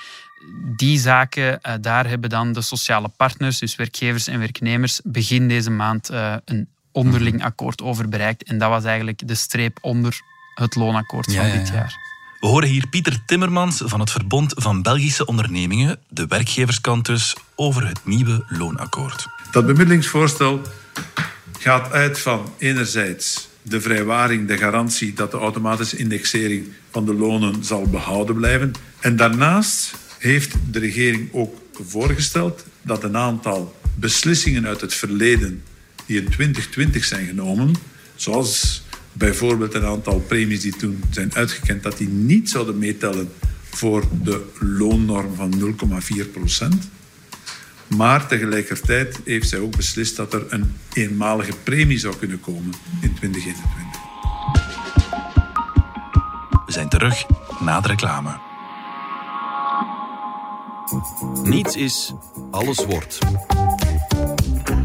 die 0.75 1.00
zaken, 1.00 1.60
uh, 1.68 1.74
daar 1.82 2.08
hebben 2.08 2.29
dan 2.29 2.51
de 2.51 2.62
sociale 2.62 3.10
partners, 3.18 3.60
dus 3.60 3.75
werkgevers 3.75 4.27
en 4.27 4.39
werknemers, 4.39 5.01
begin 5.03 5.48
deze 5.48 5.72
maand 5.72 6.12
uh, 6.12 6.36
een 6.46 6.68
onderling 6.91 7.43
akkoord 7.43 7.81
over 7.81 8.10
bereikt. 8.10 8.43
En 8.43 8.58
dat 8.58 8.69
was 8.69 8.84
eigenlijk 8.84 9.27
de 9.27 9.36
streep 9.36 9.77
onder 9.81 10.22
het 10.53 10.75
loonakkoord 10.75 11.34
van 11.34 11.51
dit 11.51 11.67
jaar. 11.67 12.08
We 12.39 12.48
horen 12.48 12.69
hier 12.69 12.88
Pieter 12.88 13.19
Timmermans 13.25 13.81
van 13.86 14.00
het 14.00 14.12
Verbond 14.12 14.53
van 14.55 14.81
Belgische 14.81 15.25
Ondernemingen, 15.25 16.00
de 16.08 16.27
werkgeverskant 16.27 17.05
dus, 17.05 17.36
over 17.55 17.88
het 17.88 18.05
nieuwe 18.05 18.46
loonakkoord. 18.48 19.27
Dat 19.51 19.65
bemiddelingsvoorstel 19.65 20.62
gaat 21.60 21.91
uit 21.91 22.19
van 22.19 22.53
enerzijds 22.58 23.50
de 23.62 23.81
vrijwaring, 23.81 24.48
de 24.48 24.58
garantie 24.58 25.13
dat 25.13 25.31
de 25.31 25.38
automatische 25.38 25.98
indexering 25.98 26.67
van 26.91 27.05
de 27.05 27.13
lonen 27.13 27.63
zal 27.63 27.84
behouden 27.84 28.36
blijven. 28.36 28.74
En 29.00 29.15
daarnaast 29.15 29.96
heeft 30.17 30.55
de 30.72 30.79
regering 30.79 31.29
ook 31.34 31.55
voorgesteld 31.72 32.65
dat 32.81 33.03
een 33.03 33.17
aantal 33.17 33.75
beslissingen 33.96 34.67
uit 34.67 34.81
het 34.81 34.93
verleden 34.93 35.63
die 36.09 36.21
in 36.21 36.29
2020 36.29 37.05
zijn 37.05 37.25
genomen, 37.25 37.75
zoals 38.15 38.83
bijvoorbeeld 39.13 39.73
een 39.73 39.85
aantal 39.85 40.19
premies 40.19 40.61
die 40.61 40.75
toen 40.75 41.03
zijn 41.09 41.35
uitgekend, 41.35 41.83
dat 41.83 41.97
die 41.97 42.07
niet 42.07 42.49
zouden 42.49 42.77
meetellen 42.77 43.31
voor 43.69 44.03
de 44.23 44.45
loonnorm 44.59 45.35
van 45.35 45.75
0,4 46.25 46.31
procent. 46.31 46.89
Maar 47.87 48.27
tegelijkertijd 48.27 49.19
heeft 49.25 49.49
zij 49.49 49.59
ook 49.59 49.75
beslist 49.75 50.15
dat 50.15 50.33
er 50.33 50.45
een 50.49 50.73
eenmalige 50.93 51.53
premie 51.63 51.97
zou 51.97 52.15
kunnen 52.15 52.39
komen 52.39 52.73
in 53.01 53.13
2021. 53.13 54.01
We 56.65 56.71
zijn 56.71 56.89
terug 56.89 57.25
na 57.59 57.81
de 57.81 57.87
reclame. 57.87 58.39
Niets 61.43 61.75
is, 61.75 62.13
alles 62.51 62.85
wordt. 62.85 63.19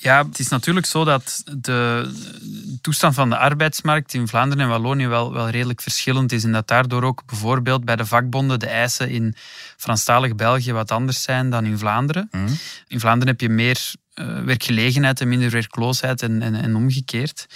Ja, 0.00 0.26
het 0.26 0.38
is 0.38 0.48
natuurlijk 0.48 0.86
zo 0.86 1.04
dat 1.04 1.42
de 1.56 2.10
toestand 2.80 3.14
van 3.14 3.30
de 3.30 3.36
arbeidsmarkt 3.36 4.14
in 4.14 4.28
Vlaanderen 4.28 4.64
en 4.64 4.70
Wallonië 4.70 5.06
wel, 5.06 5.32
wel 5.32 5.48
redelijk 5.48 5.80
verschillend 5.80 6.32
is. 6.32 6.44
En 6.44 6.52
dat 6.52 6.68
daardoor 6.68 7.02
ook 7.02 7.22
bijvoorbeeld 7.26 7.84
bij 7.84 7.96
de 7.96 8.06
vakbonden 8.06 8.58
de 8.58 8.66
eisen 8.66 9.10
in 9.10 9.34
Franstalig 9.76 10.34
België 10.34 10.72
wat 10.72 10.90
anders 10.90 11.22
zijn 11.22 11.50
dan 11.50 11.64
in 11.64 11.78
Vlaanderen. 11.78 12.28
Mhm. 12.30 12.52
In 12.88 13.00
Vlaanderen 13.00 13.28
heb 13.28 13.40
je 13.40 13.48
meer 13.48 13.94
uh, 14.20 14.44
werkgelegenheid 14.44 15.20
en 15.20 15.28
minder 15.28 15.50
werkloosheid 15.50 16.22
en, 16.22 16.42
en, 16.42 16.54
en 16.54 16.76
omgekeerd. 16.76 17.46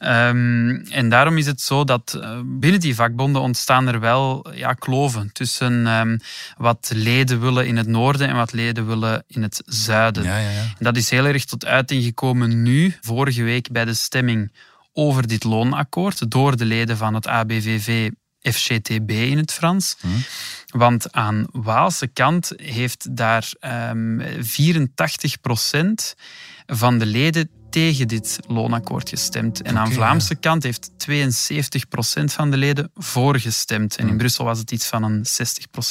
Um, 0.00 0.76
en 0.76 1.08
daarom 1.08 1.38
is 1.38 1.46
het 1.46 1.60
zo 1.60 1.84
dat 1.84 2.16
uh, 2.16 2.38
binnen 2.44 2.80
die 2.80 2.94
vakbonden 2.94 3.42
ontstaan 3.42 3.88
er 3.88 4.00
wel 4.00 4.54
ja, 4.54 4.72
kloven 4.72 5.32
tussen 5.32 5.86
um, 5.86 6.18
wat 6.56 6.90
leden 6.94 7.40
willen 7.40 7.66
in 7.66 7.76
het 7.76 7.86
noorden 7.86 8.28
en 8.28 8.36
wat 8.36 8.52
leden 8.52 8.86
willen 8.86 9.24
in 9.26 9.42
het 9.42 9.62
zuiden. 9.66 10.24
Ja, 10.24 10.38
ja, 10.38 10.50
ja. 10.50 10.62
En 10.78 10.84
dat 10.84 10.96
is 10.96 11.10
heel 11.10 11.26
erg 11.26 11.44
tot 11.44 11.66
uiting 11.66 12.04
gekomen 12.04 12.62
nu, 12.62 12.96
vorige 13.00 13.42
week 13.42 13.70
bij 13.70 13.84
de 13.84 13.94
stemming 13.94 14.52
over 14.92 15.26
dit 15.26 15.44
loonakkoord 15.44 16.30
door 16.30 16.56
de 16.56 16.64
leden 16.64 16.96
van 16.96 17.14
het 17.14 17.26
ABVV 17.26 18.10
FCTB 18.42 19.10
in 19.10 19.38
het 19.38 19.52
Frans. 19.52 19.96
Hmm. 20.00 20.24
Want 20.66 21.12
aan 21.12 21.46
Waalse 21.52 22.06
kant 22.06 22.52
heeft 22.56 23.16
daar 23.16 23.50
um, 23.90 24.20
84% 24.20 24.24
van 26.66 26.98
de 26.98 27.06
leden 27.06 27.50
tegen 27.72 28.08
dit 28.08 28.38
loonakkoord 28.46 29.08
gestemd. 29.08 29.62
En 29.62 29.78
aan 29.78 29.92
Vlaamse 29.92 30.34
kant 30.34 30.62
heeft 30.62 30.90
72% 30.90 32.24
van 32.24 32.50
de 32.50 32.56
leden 32.56 32.90
voor 32.94 33.38
gestemd. 33.38 33.96
En 33.96 34.02
in 34.02 34.08
Hmm. 34.08 34.18
Brussel 34.18 34.44
was 34.44 34.58
het 34.58 34.70
iets 34.70 34.86
van 34.86 35.02
een 35.02 35.24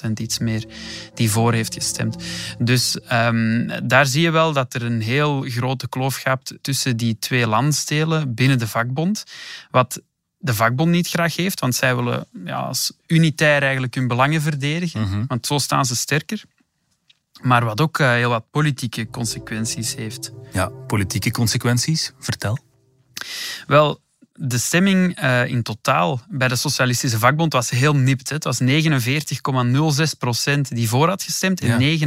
60% 0.08 0.12
iets 0.14 0.40
meer 0.40 0.66
die 1.14 1.32
voor 1.32 1.54
heeft 1.54 1.74
gestemd. 1.74 2.24
Dus 2.60 3.00
ehm, 3.00 3.80
daar 3.84 4.06
zie 4.06 4.22
je 4.22 4.32
wel 4.32 4.54
dat 4.54 4.74
er 4.74 4.84
een 4.84 5.02
heel 5.02 5.42
grote 5.42 5.90
kloof 5.90 6.16
gaat 6.16 6.54
tussen 6.62 6.98
die 6.98 7.20
twee 7.20 7.48
landstelen 7.48 8.34
binnen 8.34 8.60
de 8.60 8.68
vakbond. 8.68 9.24
Wat 9.72 10.02
de 10.42 10.54
vakbond 10.54 10.90
niet 10.90 11.08
graag 11.08 11.36
heeft, 11.36 11.60
want 11.60 11.76
zij 11.76 11.96
willen 11.96 12.26
ja, 12.46 12.60
als 12.60 12.94
unitair 13.08 13.62
eigenlijk 13.62 13.96
hun 13.96 14.08
belangen 14.08 14.42
verdedigen. 14.42 15.02
Mhm. 15.02 15.24
Want 15.28 15.46
zo 15.46 15.58
staan 15.58 15.86
ze 15.86 15.96
sterker. 15.96 16.44
Maar 17.42 17.66
wat 17.66 17.82
ook 17.82 18.00
eh, 18.00 18.12
heel 18.12 18.30
wat 18.30 18.46
politieke 18.52 19.10
consequenties 19.10 19.96
heeft. 19.96 20.32
Ja, 20.54 20.68
politieke 20.88 21.32
consequenties. 21.32 22.12
Vertel. 22.20 22.58
Wel, 23.68 24.00
de 24.34 24.58
stemming 24.58 25.24
uh, 25.24 25.46
in 25.46 25.64
totaal 25.64 26.22
bij 26.30 26.48
de 26.48 26.56
Socialistische 26.56 27.20
Vakbond 27.20 27.54
was 27.54 27.70
heel 27.70 27.96
nipt. 27.96 28.30
Hè. 28.30 28.36
Het 28.36 28.44
was 28.44 28.60
49,06 28.62 30.18
procent 30.18 30.76
die 30.76 30.90
voor 30.90 31.08
had 31.08 31.24
gestemd 31.24 31.62
en 31.62 31.80
Ja. 31.80 31.98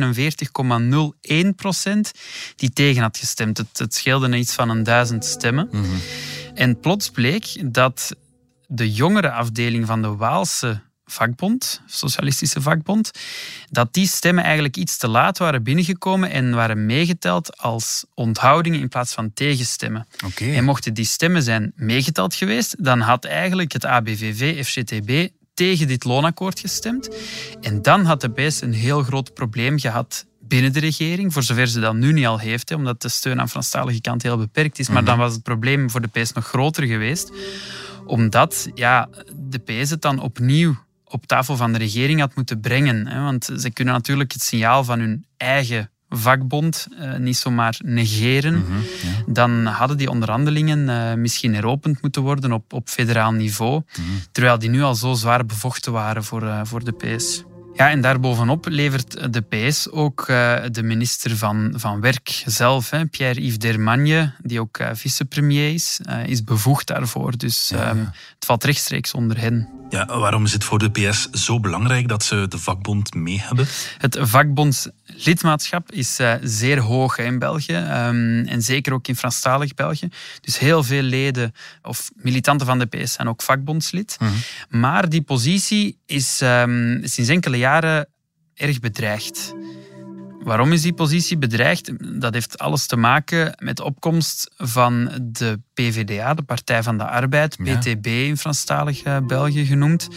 49,01 1.44 1.54
procent 1.56 2.12
die 2.56 2.70
tegen 2.70 3.02
had 3.02 3.16
gestemd. 3.16 3.58
Het, 3.58 3.78
het 3.78 3.94
scheelde 3.94 4.36
iets 4.36 4.54
van 4.54 4.68
een 4.70 4.82
duizend 4.82 5.24
stemmen. 5.24 5.68
Mhm. 5.72 5.84
En 6.54 6.80
plots 6.80 7.10
bleek 7.10 7.72
dat 7.72 8.16
de 8.75 8.93
jongere 8.93 9.31
afdeling 9.31 9.87
van 9.87 10.02
de 10.02 10.16
Waalse 10.16 10.81
vakbond, 11.07 11.81
Socialistische 11.87 12.61
Vakbond, 12.61 13.11
dat 13.71 13.93
die 13.93 14.07
stemmen 14.07 14.45
eigenlijk 14.45 14.76
iets 14.76 14.97
te 14.97 15.09
laat 15.09 15.38
waren 15.38 15.62
binnengekomen 15.62 16.31
en 16.31 16.54
waren 16.54 16.87
meegeteld 16.87 17.59
als 17.59 18.04
onthoudingen 18.14 18.81
in 18.81 18.88
plaats 18.88 19.14
van 19.14 19.33
tegenstemmen. 19.35 20.07
En 20.38 20.64
mochten 20.64 20.95
die 20.95 21.04
stemmen 21.04 21.43
zijn 21.43 21.73
meegeteld 21.76 22.35
geweest, 22.35 22.85
dan 22.85 23.00
had 23.00 23.25
eigenlijk 23.25 23.73
het 23.73 23.85
ABVV, 23.85 24.64
FCTB, 24.66 25.28
tegen 25.54 25.88
dit 25.88 26.04
loonakkoord 26.04 26.61
gestemd. 26.61 27.09
En 27.61 27.83
dan 27.83 28.04
had 28.04 28.21
de 28.21 28.31
PS 28.31 28.61
een 28.61 28.73
heel 28.73 29.02
groot 29.02 29.35
probleem 29.35 29.78
gehad 29.78 30.26
binnen 30.40 30.73
de 30.73 30.81
regering, 30.81 31.33
voor 31.33 31.43
zover 31.43 31.66
ze 31.66 31.81
dat 31.81 31.95
nu 31.95 32.12
niet 32.12 32.26
al 32.26 32.38
heeft, 32.38 32.69
hè, 32.69 32.75
omdat 32.75 33.02
de 33.02 33.09
steun 33.09 33.40
aan 33.40 33.49
Franstalige 33.49 34.00
kant 34.00 34.23
heel 34.23 34.37
beperkt 34.37 34.78
is. 34.78 34.88
Maar 34.88 35.04
dan 35.04 35.19
was 35.19 35.33
het 35.33 35.43
probleem 35.43 35.90
voor 35.90 36.00
de 36.00 36.21
PS 36.21 36.33
nog 36.33 36.47
groter 36.47 36.85
geweest, 36.85 37.33
omdat 38.06 38.68
ja, 38.75 39.08
de 39.37 39.58
PS 39.58 39.90
het 39.90 40.02
dan 40.02 40.18
opnieuw 40.18 40.76
op 41.04 41.26
tafel 41.26 41.56
van 41.56 41.73
de 41.73 41.78
regering 41.78 42.20
had 42.20 42.34
moeten 42.34 42.61
brengen. 42.61 43.06
Hè, 43.06 43.23
want 43.23 43.50
ze 43.56 43.70
kunnen 43.70 43.94
natuurlijk 43.94 44.32
het 44.32 44.42
signaal 44.42 44.84
van 44.84 44.99
hun 44.99 45.26
eigen 45.37 45.90
vakbond 46.08 46.87
eh, 46.99 47.16
niet 47.16 47.37
zomaar 47.37 47.80
negeren. 47.84 48.64
Dan 49.26 49.66
hadden 49.66 49.96
die 49.96 50.11
onderhandelingen 50.11 50.88
eh, 50.88 51.14
misschien 51.14 51.54
heropend 51.54 52.02
moeten 52.02 52.23
worden 52.23 52.52
op, 52.52 52.73
op 52.73 52.88
federaal 52.88 53.32
niveau, 53.32 53.82
terwijl 54.32 54.58
die 54.58 54.70
nu 54.70 54.82
al 54.82 54.94
zo 54.94 55.14
zwaar 55.14 55.46
bevochten 55.46 55.92
waren 55.92 56.25
voor, 56.25 56.42
eh, 56.42 56.61
voor 56.64 56.84
de 56.84 56.92
PS. 56.92 57.44
Ja, 57.75 57.90
en 57.90 58.00
daarbovenop 58.00 58.66
levert 58.69 59.33
de 59.33 59.40
PS 59.40 59.90
ook 59.90 60.28
eh, 60.28 60.62
de 60.71 60.83
minister 60.83 61.37
van, 61.37 61.73
van 61.76 62.00
Werk 62.00 62.43
zelf, 62.47 62.90
Pierre-Yves 63.11 63.59
Dermagne, 63.59 64.33
die 64.43 64.61
ook 64.61 64.78
eh, 64.78 64.88
vicepremier 64.93 65.73
is, 65.73 66.00
eh, 66.04 66.26
is 66.26 66.45
bevoegd 66.45 66.87
daarvoor. 66.87 67.37
Dus 67.37 67.71
ehm, 67.71 67.99
het 68.35 68.45
valt 68.45 68.64
rechtstreeks 68.64 69.14
onder 69.14 69.40
hen. 69.40 69.74
Ja, 69.94 70.06
waarom 70.06 70.44
is 70.44 70.52
het 70.52 70.64
voor 70.64 70.78
de 70.78 70.90
PS 70.90 71.30
zo 71.30 71.60
belangrijk 71.60 72.08
dat 72.08 72.22
ze 72.22 72.46
de 72.48 72.58
vakbond 72.58 73.14
mee 73.14 73.40
hebben? 73.40 73.66
Het 73.98 74.18
vakbondslidmaatschap 74.20 75.92
is 75.92 76.18
eh, 76.18 76.34
zeer 76.42 76.78
hoog 76.78 77.16
hè, 77.16 77.24
in 77.24 77.38
België 77.38 77.72
ehm, 77.72 78.46
en 78.46 78.62
zeker 78.62 78.92
ook 78.92 79.08
in 79.08 79.16
Franstalig 79.16 79.74
België. 79.74 80.08
Dus 80.40 80.58
heel 80.58 80.82
veel 80.82 81.02
leden 81.02 81.54
of 81.82 82.10
militanten 82.14 82.66
van 82.66 82.78
de 82.78 82.86
PS 82.86 83.12
zijn 83.12 83.28
ook 83.28 83.42
vakbondslid. 83.42 84.18
Maar 84.68 85.08
die 85.08 85.22
positie 85.22 85.98
is 86.06 86.40
ehm, 86.40 86.98
sinds 87.02 87.30
enkele 87.30 87.56
jaren 87.56 88.08
erg 88.54 88.80
bedreigd. 88.80 89.54
Waarom 90.44 90.72
is 90.72 90.82
die 90.82 90.92
positie 90.92 91.38
bedreigd? 91.38 91.92
Dat 92.20 92.34
heeft 92.34 92.58
alles 92.58 92.86
te 92.86 92.96
maken 92.96 93.54
met 93.58 93.76
de 93.76 93.84
opkomst 93.84 94.50
van 94.56 95.10
de 95.22 95.60
PVDA, 95.74 96.34
de 96.34 96.42
Partij 96.42 96.82
van 96.82 96.98
de 96.98 97.04
Arbeid. 97.04 97.56
PTB 97.56 98.06
in 98.06 98.36
Franstalig 98.36 99.02
eh, 99.02 99.16
België 99.26 99.64
genoemd, 99.64 100.08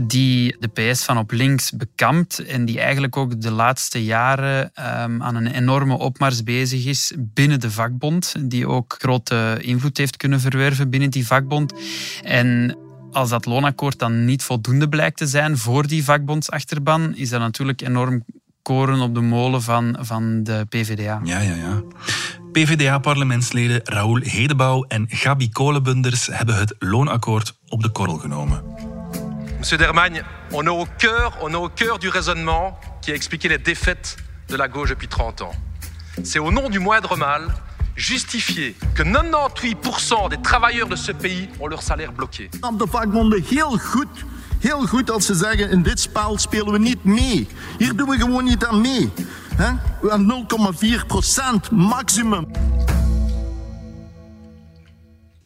die 0.00 0.56
de 0.58 0.68
PS 0.68 1.04
van 1.04 1.18
op 1.18 1.30
links 1.30 1.70
bekampt 1.70 2.38
en 2.38 2.64
die 2.64 2.80
eigenlijk 2.80 3.16
ook 3.16 3.40
de 3.40 3.50
laatste 3.50 4.04
jaren 4.04 4.74
ehm, 4.74 5.22
aan 5.22 5.34
een 5.34 5.46
enorme 5.46 5.98
opmars 5.98 6.42
bezig 6.42 6.84
is 6.84 7.12
binnen 7.18 7.60
de 7.60 7.70
vakbond, 7.70 8.34
die 8.40 8.68
ook 8.68 8.94
grote 8.98 9.58
invloed 9.60 9.98
heeft 9.98 10.16
kunnen 10.16 10.40
verwerven 10.40 10.90
binnen 10.90 11.10
die 11.10 11.26
vakbond. 11.26 11.72
En 12.22 12.76
als 13.12 13.28
dat 13.28 13.46
loonakkoord 13.46 13.98
dan 13.98 14.24
niet 14.24 14.42
voldoende 14.42 14.88
blijkt 14.88 15.16
te 15.16 15.26
zijn 15.26 15.58
voor 15.58 15.86
die 15.86 16.04
vakbondsachterban, 16.04 17.16
is 17.16 17.28
dat 17.28 17.40
natuurlijk 17.40 17.80
enorm 17.80 18.24
koren 18.64 19.00
op 19.00 19.14
de 19.14 19.20
molen 19.20 19.62
van, 19.62 19.96
van 20.00 20.42
de 20.42 20.66
PVDA. 20.68 21.20
Ja, 21.24 21.40
ja, 21.40 21.54
ja. 21.54 21.82
PvdA-parlementsleden 22.52 23.80
Raoul 23.84 24.20
Hedebouw 24.22 24.84
en 24.88 25.06
Gabi 25.08 25.50
Kolenbunders 25.50 26.26
hebben 26.26 26.56
het 26.56 26.74
loonakkoord 26.78 27.54
op 27.68 27.82
de 27.82 27.88
korrel 27.88 28.16
genomen. 28.16 28.62
Monsieur 29.56 29.78
Dermagne, 29.78 30.22
on 30.50 30.62
est 30.62 30.68
au 30.68 30.86
cœur, 30.96 31.38
on 31.42 31.48
est 31.48 31.56
au 31.56 31.68
cœur 31.74 31.98
du 31.98 32.08
raisonnement 32.08 32.78
qui 33.00 33.10
a 33.10 33.14
expliqué 33.14 33.48
les 33.48 33.62
défaites 33.62 34.16
de 34.46 34.56
la 34.56 34.68
gauche 34.68 34.88
depuis 34.88 35.08
30 35.08 35.40
ans. 35.40 35.54
C'est 36.22 36.38
au 36.38 36.50
nom 36.50 36.70
du 36.70 36.78
moindre 36.78 37.16
mal 37.16 37.40
justifier 37.96 38.74
que 38.94 39.02
98% 39.02 40.28
des 40.28 40.42
travailleurs 40.42 40.88
de 40.88 40.96
ce 40.96 41.12
pays 41.12 41.48
ont 41.60 41.68
leur 41.68 41.82
salaire 41.82 42.12
bloqué. 42.12 42.48
Op 42.60 42.78
de 42.78 42.86
vakbonden 42.90 43.42
heel 43.48 43.78
goed. 43.78 44.24
Heel 44.64 44.86
goed 44.86 45.10
als 45.10 45.26
ze 45.26 45.34
zeggen, 45.34 45.70
in 45.70 45.82
dit 45.82 46.00
spel 46.00 46.38
spelen 46.38 46.72
we 46.72 46.78
niet 46.78 47.04
mee. 47.04 47.46
Hier 47.78 47.96
doen 47.96 48.08
we 48.08 48.16
gewoon 48.18 48.44
niet 48.44 48.64
aan 48.64 48.80
mee. 48.80 49.10
Hè? 49.54 49.72
We 50.00 50.08
hebben 50.10 50.46
0,4% 51.68 51.70
maximum. 51.70 52.46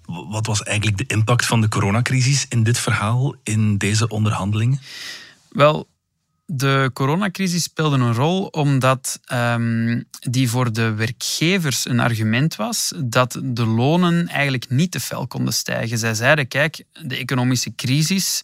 W- 0.05 0.31
Wat 0.33 0.47
was 0.47 0.63
eigenlijk 0.63 0.99
de 0.99 1.15
impact 1.15 1.47
van 1.47 1.61
de 1.61 1.69
coronacrisis 1.69 2.47
in 2.49 2.63
dit 2.63 2.79
verhaal, 2.79 3.35
in 3.43 3.77
deze 3.79 4.09
onderhandelingen? 4.09 4.81
Wel, 5.49 5.89
De 6.51 6.91
coronacrisis 6.93 7.63
speelde 7.63 7.97
een 7.99 8.15
rol 8.15 8.47
omdat 8.47 9.21
um, 9.33 10.05
die 10.21 10.49
voor 10.51 10.73
de 10.73 10.95
werkgevers 10.95 11.89
een 11.89 12.01
argument 12.01 12.57
was 12.57 12.93
dat 13.05 13.41
de 13.45 13.67
lonen 13.67 14.29
eigenlijk 14.29 14.71
niet 14.71 14.91
te 14.91 15.01
fel 15.01 15.27
konden 15.27 15.53
stijgen. 15.55 15.99
Zij 15.99 16.15
zeiden, 16.15 16.49
kijk, 16.49 16.85
de 17.03 17.17
economische 17.17 17.75
crisis 17.75 18.43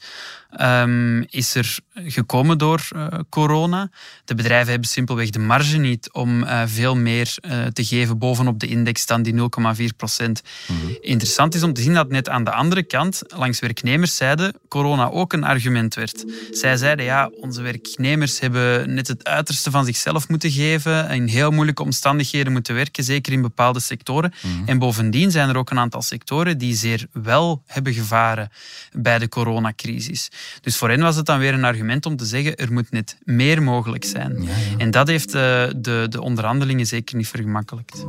um, 0.61 1.27
is 1.31 1.55
er 1.55 1.79
gekomen 1.95 2.59
door 2.59 2.89
uh, 2.97 3.07
corona. 3.29 3.91
De 4.25 4.35
bedrijven 4.35 4.71
hebben 4.71 4.89
simpelweg 4.89 5.31
de 5.31 5.39
marge 5.39 5.77
niet 5.77 6.13
om 6.13 6.43
uh, 6.43 6.63
veel 6.67 6.97
meer 6.97 7.35
uh, 7.41 7.67
te 7.67 7.85
geven 7.85 8.19
bovenop 8.19 8.59
de 8.59 8.67
index 8.67 9.07
dan 9.07 9.23
die 9.23 9.35
0,4 9.35 9.97
procent. 9.97 10.43
Mm 10.67 10.77
-hmm. 10.81 10.97
Interessant 11.01 11.55
is 11.55 11.63
om 11.63 11.73
te 11.73 11.83
zien 11.83 11.95
dat 11.95 12.09
net 12.09 12.29
aan 12.29 12.45
de 12.45 12.53
andere 12.53 12.83
kant 12.83 13.23
langs 13.29 13.61
werknemers 13.61 14.17
zeiden 14.17 14.55
corona 14.69 15.11
ook 15.11 15.33
een 15.33 15.45
argument 15.45 15.95
werd. 15.95 16.25
Zij 16.51 16.77
zeiden, 16.77 17.05
ja, 17.05 17.31
onze 17.41 17.63
werknemers 17.63 18.41
hebben 18.41 18.95
net 18.95 19.09
het 19.09 19.25
uiterste 19.25 19.71
van 19.71 19.85
zichzelf 19.85 20.29
moeten 20.29 20.51
geven, 20.51 21.11
in 21.11 21.27
heel 21.27 21.51
moeilijke 21.51 21.83
omstandigheden 21.83 22.53
moeten 22.53 22.75
werken, 22.75 23.05
zeker 23.05 23.33
in 23.33 23.43
bepaalde 23.43 23.81
sectoren. 23.81 24.33
Mm 24.43 24.51
-hmm. 24.51 24.69
En 24.69 24.79
bovendien 24.79 25.31
zijn 25.31 25.49
er 25.49 25.57
ook 25.57 25.71
een 25.71 25.79
aantal 25.79 26.03
sectoren 26.03 26.59
die 26.59 26.75
zeer 26.77 27.07
wel 27.13 27.63
hebben 27.67 27.95
gevaren 27.95 28.51
bij 28.93 29.19
de 29.19 29.29
coronacrisis. 29.29 30.31
Dus 30.61 30.77
voor 30.77 30.89
hen 30.89 31.01
was 31.01 31.17
het 31.17 31.27
dan 31.27 31.39
weer 31.39 31.55
een 31.55 31.65
argument 31.65 32.07
om 32.07 32.17
te 32.17 32.25
zeggen 32.25 32.57
er 32.57 32.73
moet 32.73 32.91
net 32.91 33.17
meer 33.25 33.63
mogelijk 33.63 34.05
zijn. 34.05 34.43
Ja, 34.43 34.49
ja. 34.49 34.79
En 34.79 34.91
dat 34.91 35.09
heeft 35.09 35.33
de, 35.33 35.73
de, 35.77 36.07
de 36.11 36.23
onderhandelingen 36.23 36.87
zeker 36.87 37.17
niet 37.17 37.29
vergemakkelijkt. 37.29 38.07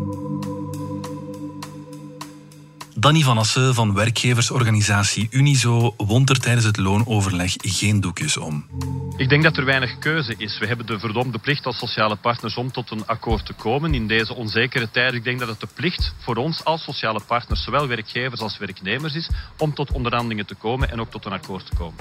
Danny 3.06 3.24
van 3.24 3.38
Assen 3.38 3.74
van 3.74 3.94
werkgeversorganisatie 3.94 5.28
Unizo 5.32 5.94
wond 5.98 6.30
er 6.30 6.40
tijdens 6.40 6.66
het 6.66 6.78
loonoverleg 6.78 7.54
geen 7.58 8.02
doekjes 8.02 8.38
om. 8.38 8.66
Ik 9.18 9.30
denk 9.30 9.44
dat 9.44 9.58
er 9.58 9.66
weinig 9.66 9.98
keuze 9.98 10.36
is. 10.38 10.60
We 10.60 10.68
hebben 10.68 10.86
de 10.86 11.00
verdomde 11.00 11.38
plicht 11.38 11.66
als 11.66 11.78
sociale 11.78 12.16
partners 12.16 12.56
om 12.56 12.72
tot 12.72 12.92
een 12.92 13.06
akkoord 13.06 13.46
te 13.46 13.54
komen 13.54 13.94
in 13.94 14.08
deze 14.08 14.34
onzekere 14.34 14.92
tijden. 14.92 15.16
Ik 15.16 15.24
denk 15.24 15.40
dat 15.40 15.48
het 15.48 15.60
de 15.60 15.68
plicht 15.74 16.14
voor 16.20 16.36
ons 16.36 16.64
als 16.64 16.84
sociale 16.84 17.20
partners, 17.28 17.64
zowel 17.64 17.88
werkgevers 17.88 18.42
als 18.42 18.58
werknemers, 18.58 19.16
is 19.16 19.30
om 19.58 19.74
tot 19.74 19.92
onderhandelingen 19.92 20.46
te 20.46 20.56
komen 20.56 20.92
en 20.92 21.00
ook 21.00 21.12
tot 21.12 21.26
een 21.26 21.32
akkoord 21.32 21.66
te 21.66 21.76
komen. 21.76 21.96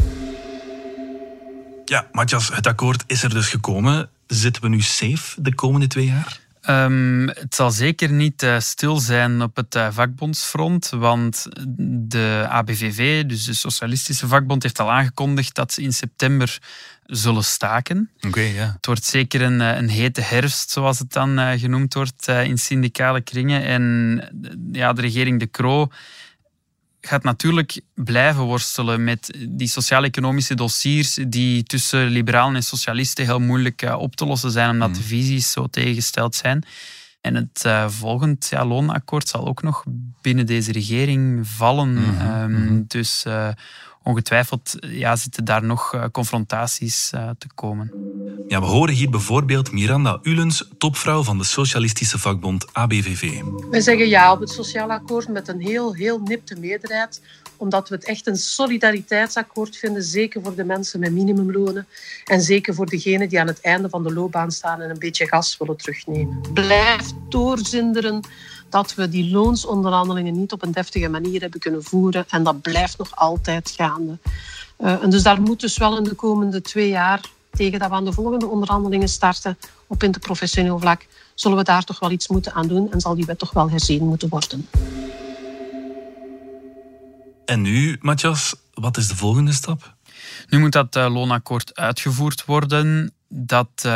Ja, 1.84 2.08
Matthias, 2.12 2.49
het 2.49 2.66
akkoord 2.66 3.04
is 3.06 3.23
er 3.23 3.30
dus 3.30 3.49
gekomen. 3.49 4.11
Zitten 4.26 4.62
we 4.62 4.68
nu 4.68 4.80
safe 4.80 5.42
de 5.42 5.54
komende 5.54 5.87
twee 5.87 6.06
jaar? 6.06 6.44
Um, 6.68 7.28
het 7.28 7.54
zal 7.54 7.71
zeker 7.71 8.12
niet 8.12 8.42
uh, 8.42 8.59
stil 8.59 8.99
zijn 8.99 9.42
op 9.42 9.56
het 9.56 9.75
uh, 9.75 9.88
vakbondsfront, 9.90 10.88
want 10.88 11.47
de 12.09 12.47
ABVV, 12.49 13.25
dus 13.25 13.44
de 13.44 13.54
Socialistische 13.54 14.28
Vakbond, 14.28 14.62
heeft 14.62 14.80
al 14.80 14.90
aangekondigd 14.90 15.54
dat 15.54 15.73
ze 15.73 15.83
in 15.83 15.92
september 15.92 16.59
zullen 17.04 17.44
staken. 17.44 18.11
Okay, 18.26 18.52
ja. 18.54 18.73
Het 18.76 18.87
wordt 18.87 19.04
zeker 19.04 19.42
een, 19.42 19.61
een 19.61 19.88
hete 19.88 20.21
herfst, 20.21 20.71
zoals 20.71 20.99
het 20.99 21.12
dan 21.12 21.38
uh, 21.38 21.50
genoemd 21.56 21.94
wordt 21.94 22.28
in 22.28 22.59
syndicale 22.59 23.21
kringen. 23.21 23.64
En 23.64 23.83
ja, 24.73 24.92
de 24.92 25.00
regering 25.00 25.40
De 25.40 25.50
Croo 25.50 25.88
gaat 27.06 27.23
natuurlijk 27.23 27.80
blijven 27.94 28.42
worstelen 28.42 29.04
met 29.04 29.46
die 29.49 29.68
sociaal-economische 29.68 30.54
dossiers 30.54 31.18
die 31.28 31.62
tussen 31.62 32.06
liberalen 32.06 32.54
en 32.54 32.62
socialisten 32.62 33.25
heel 33.25 33.40
moeilijk 33.40 33.82
uh, 33.82 33.99
op 33.99 34.16
te 34.16 34.26
lossen 34.26 34.50
zijn, 34.50 34.70
omdat 34.70 34.88
mm. 34.88 34.94
de 34.94 35.02
visies 35.02 35.50
zo 35.50 35.66
tegengesteld 35.66 36.34
zijn. 36.34 36.64
En 37.20 37.34
het 37.34 37.62
uh, 37.66 37.88
volgend 37.88 38.46
ja, 38.50 38.66
loonakkoord 38.66 39.28
zal 39.28 39.46
ook 39.46 39.62
nog 39.62 39.84
binnen 40.20 40.46
deze 40.46 40.73
regering 40.73 41.46
vallen. 41.46 41.88
Mm 41.88 42.18
-hmm, 42.18 42.42
um, 42.42 42.50
mm 42.50 42.66
-hmm. 42.66 42.84
Dus 42.87 43.25
uh, 43.26 43.49
ongetwijfeld 44.02 44.76
ja, 44.80 45.16
zitten 45.16 45.44
daar 45.44 45.64
nog 45.64 46.08
confrontaties 46.12 47.11
uh, 47.14 47.30
te 47.38 47.46
komen. 47.54 47.92
Ja, 48.49 48.61
we 48.61 48.66
horen 48.66 48.95
hier 48.95 49.11
bijvoorbeeld 49.11 49.73
Miranda 49.73 50.19
Ulens, 50.23 50.69
topvrouw 50.78 51.23
van 51.23 51.38
de 51.38 51.45
socialistische 51.45 52.19
vakbond 52.19 52.73
ABVV. 52.73 53.43
Wij 53.71 53.81
zeggen 53.81 54.09
ja 54.09 54.33
op 54.33 54.40
het 54.40 54.50
sociaal 54.50 54.90
akkoord 54.90 55.28
met 55.28 55.49
een 55.49 55.61
heel, 55.61 55.95
heel 55.95 56.19
nipte 56.19 56.59
meerderheid 56.59 57.21
omdat 57.57 57.88
we 57.88 57.95
het 57.95 58.04
echt 58.04 58.26
een 58.26 58.37
solidariteitsakkoord 58.37 59.76
vinden, 59.76 60.02
zeker 60.02 60.43
voor 60.43 60.54
de 60.54 60.64
mensen 60.64 61.00
met 61.00 61.12
minimumlonen 61.12 61.87
en 62.25 62.40
zeker 62.40 62.75
voor 62.75 62.87
degenen 62.87 63.28
die 63.28 63.40
aan 63.40 63.47
het 63.47 63.61
einde 63.61 63.88
van 63.88 64.02
de 64.02 64.12
loopbaan 64.12 64.50
staan 64.50 64.81
en 64.81 64.90
een 64.90 64.99
beetje 64.99 65.26
gas 65.26 65.57
willen 65.59 65.76
terugnemen. 65.76 66.40
Blijf 66.52 67.12
doorzinderen 67.28 68.21
dat 68.69 68.95
we 68.95 69.09
die 69.09 69.31
loonsonderhandelingen 69.31 70.38
niet 70.38 70.52
op 70.52 70.62
een 70.62 70.73
deftige 70.73 71.09
manier 71.09 71.40
hebben 71.40 71.61
kunnen 71.61 71.85
voeren 71.85 72.25
en 72.28 72.43
dat 72.43 72.62
blijft 72.62 72.99
nog 72.99 73.17
altijd 73.17 73.71
gaande. 73.76 74.19
Uh, 74.78 75.02
en 75.02 75.10
dus 75.10 75.23
daar 75.23 75.41
moet 75.41 75.60
dus 75.60 75.76
wel 75.76 75.97
in 75.97 76.04
de 76.04 76.15
komende 76.15 76.60
twee 76.60 76.89
jaar, 76.89 77.21
tegen 77.56 77.78
dat 77.78 77.88
we 77.88 77.95
aan 77.95 78.04
de 78.04 78.12
volgende 78.12 78.47
onderhandelingen 78.47 79.08
starten 79.08 79.58
op 79.86 80.02
interprofessioneel 80.02 80.78
vlak, 80.78 81.06
zullen 81.34 81.56
we 81.56 81.64
daar 81.64 81.84
toch 81.84 81.99
wel 81.99 82.10
iets 82.10 82.28
moeten 82.28 82.52
aan 82.52 82.69
doen 82.69 82.93
en 82.93 83.00
zal 83.00 83.14
die 83.14 83.25
wet 83.25 83.38
toch 83.38 83.52
wel 83.52 83.71
herzien 83.71 84.06
moeten 84.06 84.28
worden. 84.28 84.69
En 87.45 87.60
nu, 87.60 87.99
Matthias, 88.00 88.54
wat 88.75 88.97
is 88.97 89.08
de 89.08 89.17
volgende 89.17 89.52
stap? 89.52 89.94
Nu 90.49 90.58
moet 90.58 90.73
dat 90.73 90.97
uh, 90.97 91.13
loonakkoord 91.13 91.76
uitgevoerd 91.76 92.45
worden. 92.45 93.13
Dat 93.28 93.82
uh, 93.87 93.93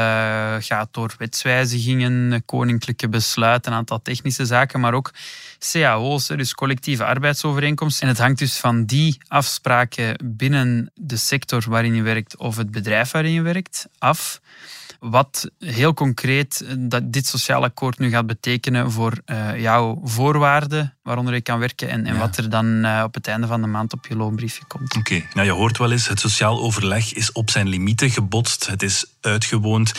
gaat 0.59 0.89
door 0.91 1.15
wetswijzigingen, 1.19 2.43
koninklijke 2.45 3.09
besluiten, 3.09 3.73
een 3.73 3.79
aantal 3.79 4.03
technische 4.03 4.47
zaken, 4.47 4.81
maar 4.81 4.95
ook 4.95 5.13
cao's, 5.59 6.27
dus 6.27 6.55
collectieve 6.55 7.05
arbeidsovereenkomsten. 7.05 8.03
En 8.03 8.09
het 8.09 8.19
hangt 8.19 8.39
dus 8.39 8.57
van 8.57 8.85
die 8.85 9.19
afspraken 9.29 10.17
binnen 10.25 10.91
de 10.95 11.17
sector 11.17 11.65
waarin 11.69 11.95
je 11.95 12.03
werkt 12.03 12.37
of 12.37 12.57
het 12.57 12.71
bedrijf 12.71 13.11
waarin 13.11 13.33
je 13.33 13.43
werkt 13.43 13.89
af 13.99 14.41
wat 14.99 15.51
heel 15.59 15.95
concreet 15.95 16.77
dat 16.79 17.13
dit 17.13 17.27
sociaal 17.27 17.63
akkoord 17.63 17.99
nu 17.99 18.11
gaat 18.11 18.27
betekenen 18.27 18.91
voor 18.91 19.21
uh, 19.27 19.61
jouw 19.61 20.01
voorwaarden 20.05 20.97
waaronder 21.03 21.35
je 21.35 21.41
kan 21.41 21.59
werken 21.59 21.89
en, 21.89 22.07
en 22.07 22.15
ja. 22.15 22.21
wat 22.21 22.37
er 22.37 22.51
dan 22.51 22.67
uh, 22.67 23.03
op 23.05 23.15
het 23.15 23.27
einde 23.27 23.47
van 23.47 23.61
de 23.61 23.67
maand 23.67 23.93
op 23.93 24.07
je 24.07 24.17
loonbriefje 24.17 24.65
komt. 24.67 24.97
Oké, 24.97 25.15
okay. 25.15 25.29
nou 25.33 25.47
je 25.47 25.53
hoort 25.53 25.79
wel 25.79 25.93
eens, 25.93 26.09
het 26.09 26.21
sociaal 26.21 26.61
overleg 26.61 27.13
is 27.13 27.33
op 27.33 27.51
zijn 27.51 27.69
limieten 27.69 28.11
gebotst, 28.11 28.67
het 28.67 28.83
is 28.83 29.07
uitgewoond 29.21 29.93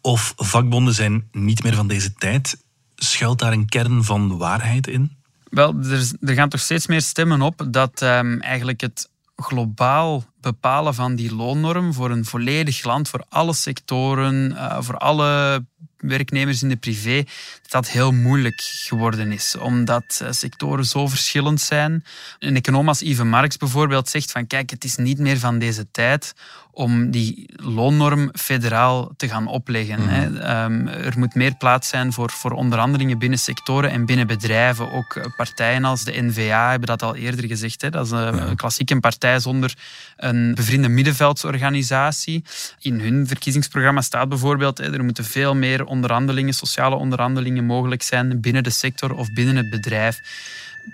of 0.00 0.32
vakbonden 0.36 0.94
zijn 0.94 1.28
niet 1.32 1.62
meer 1.62 1.74
van 1.74 1.88
deze 1.88 2.14
tijd. 2.14 2.64
Schuilt 2.94 3.38
daar 3.38 3.52
een 3.52 3.68
kern 3.68 4.04
van 4.04 4.36
waarheid 4.36 4.86
in? 4.86 5.16
Wel, 5.50 5.74
er, 5.82 6.10
er 6.20 6.34
gaan 6.34 6.48
toch 6.48 6.60
steeds 6.60 6.86
meer 6.86 7.02
stemmen 7.02 7.42
op 7.42 7.66
dat 7.70 8.02
um, 8.02 8.40
eigenlijk 8.40 8.80
het 8.80 9.08
globaal 9.36 10.24
bepalen 10.40 10.94
van 10.94 11.14
die 11.14 11.34
loonnorm 11.34 11.94
voor 11.94 12.10
een 12.10 12.24
volledig 12.24 12.84
land, 12.84 13.08
voor 13.08 13.24
alle 13.28 13.54
sectoren, 13.54 14.50
uh, 14.50 14.76
voor 14.80 14.96
alle 14.96 15.64
werknemers 15.96 16.62
in 16.62 16.68
de 16.68 16.76
privé, 16.76 17.24
dat 17.62 17.70
dat 17.70 17.88
heel 17.88 18.12
moeilijk 18.12 18.60
geworden 18.60 19.32
is. 19.32 19.56
Omdat 19.56 20.20
uh, 20.22 20.28
sectoren 20.30 20.84
zo 20.84 21.06
verschillend 21.06 21.60
zijn. 21.60 22.04
Een 22.38 22.56
econoom 22.56 22.88
als 22.88 23.00
Yves 23.00 23.26
Marx 23.26 23.56
bijvoorbeeld 23.56 24.08
zegt 24.08 24.32
van 24.32 24.46
kijk, 24.46 24.70
het 24.70 24.84
is 24.84 24.96
niet 24.96 25.18
meer 25.18 25.38
van 25.38 25.58
deze 25.58 25.90
tijd 25.90 26.34
om 26.76 27.10
die 27.10 27.48
loonnorm 27.56 28.30
federaal 28.32 29.12
te 29.16 29.28
gaan 29.28 29.46
opleggen. 29.46 30.00
Mm. 30.00 30.08
Hè. 30.08 30.24
Um, 30.64 30.88
er 30.88 31.18
moet 31.18 31.34
meer 31.34 31.54
plaats 31.54 31.88
zijn 31.88 32.12
voor, 32.12 32.30
voor 32.30 32.50
onderhandelingen 32.50 33.18
binnen 33.18 33.38
sectoren 33.38 33.90
en 33.90 34.06
binnen 34.06 34.26
bedrijven. 34.26 34.92
Ook 34.92 35.30
partijen 35.36 35.84
als 35.84 36.04
de 36.04 36.22
NVA 36.22 36.70
hebben 36.70 36.88
dat 36.88 37.02
al 37.02 37.14
eerder 37.14 37.46
gezegd. 37.46 37.82
Hè. 37.82 37.90
Dat 37.90 38.06
is 38.06 38.10
een 38.10 38.36
ja. 38.36 38.54
klassiek 38.54 38.90
een 38.90 39.00
partij 39.00 39.38
zonder 39.38 39.74
een 40.16 40.54
bevriende 40.54 40.88
middenveldsorganisatie. 40.88 42.44
In 42.80 43.00
hun 43.00 43.26
verkiezingsprogramma 43.26 44.00
staat 44.00 44.28
bijvoorbeeld 44.28 44.78
hè, 44.78 44.92
er 44.92 45.04
moeten 45.04 45.24
veel 45.24 45.54
meer 45.54 45.84
onderhandelingen, 45.84 46.54
sociale 46.54 46.94
onderhandelingen 46.94 47.64
mogelijk 47.64 48.02
zijn 48.02 48.40
binnen 48.40 48.62
de 48.62 48.70
sector 48.70 49.14
of 49.14 49.32
binnen 49.32 49.56
het 49.56 49.70
bedrijf 49.70 50.20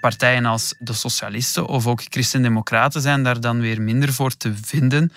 partijen 0.00 0.44
als 0.44 0.74
de 0.78 0.92
socialisten 0.92 1.66
of 1.66 1.86
ook 1.86 2.02
christendemocraten 2.08 3.00
zijn 3.00 3.22
daar 3.22 3.40
dan 3.40 3.60
weer 3.60 3.82
minder 3.82 4.12
voor 4.12 4.36
te 4.36 4.52
vinden 4.62 5.12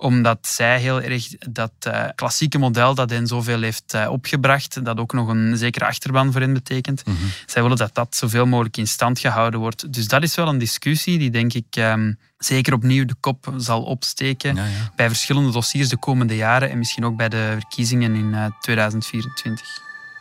omdat 0.00 0.46
zij 0.46 0.80
heel 0.80 1.02
erg 1.02 1.28
dat 1.38 1.72
uh, 1.86 2.04
klassieke 2.14 2.58
model 2.58 2.94
dat 2.94 3.10
hen 3.10 3.26
zoveel 3.26 3.60
heeft 3.60 3.94
uh, 3.94 4.10
opgebracht, 4.10 4.84
dat 4.84 4.98
ook 4.98 5.12
nog 5.12 5.28
een 5.28 5.56
zekere 5.56 5.84
achterban 5.84 6.32
voor 6.32 6.40
hen 6.40 6.52
betekent, 6.52 7.06
mm 7.06 7.16
-hmm. 7.16 7.30
zij 7.46 7.62
willen 7.62 7.76
dat 7.76 7.94
dat 7.94 8.16
zoveel 8.16 8.46
mogelijk 8.46 8.76
in 8.76 8.86
stand 8.86 9.18
gehouden 9.18 9.60
wordt. 9.60 9.92
Dus 9.92 10.08
dat 10.08 10.22
is 10.22 10.34
wel 10.34 10.48
een 10.48 10.58
discussie 10.58 11.18
die 11.18 11.30
denk 11.30 11.52
ik 11.52 11.76
um, 11.78 12.18
zeker 12.38 12.72
opnieuw 12.72 13.04
de 13.04 13.14
kop 13.20 13.52
zal 13.56 13.82
opsteken 13.82 14.54
ja, 14.54 14.64
ja. 14.64 14.92
bij 14.96 15.08
verschillende 15.08 15.50
dossiers 15.50 15.88
de 15.88 15.98
komende 15.98 16.36
jaren 16.36 16.70
en 16.70 16.78
misschien 16.78 17.04
ook 17.04 17.16
bij 17.16 17.28
de 17.28 17.56
verkiezingen 17.58 18.14
in 18.14 18.32
uh, 18.32 18.46
2024. 18.60 19.66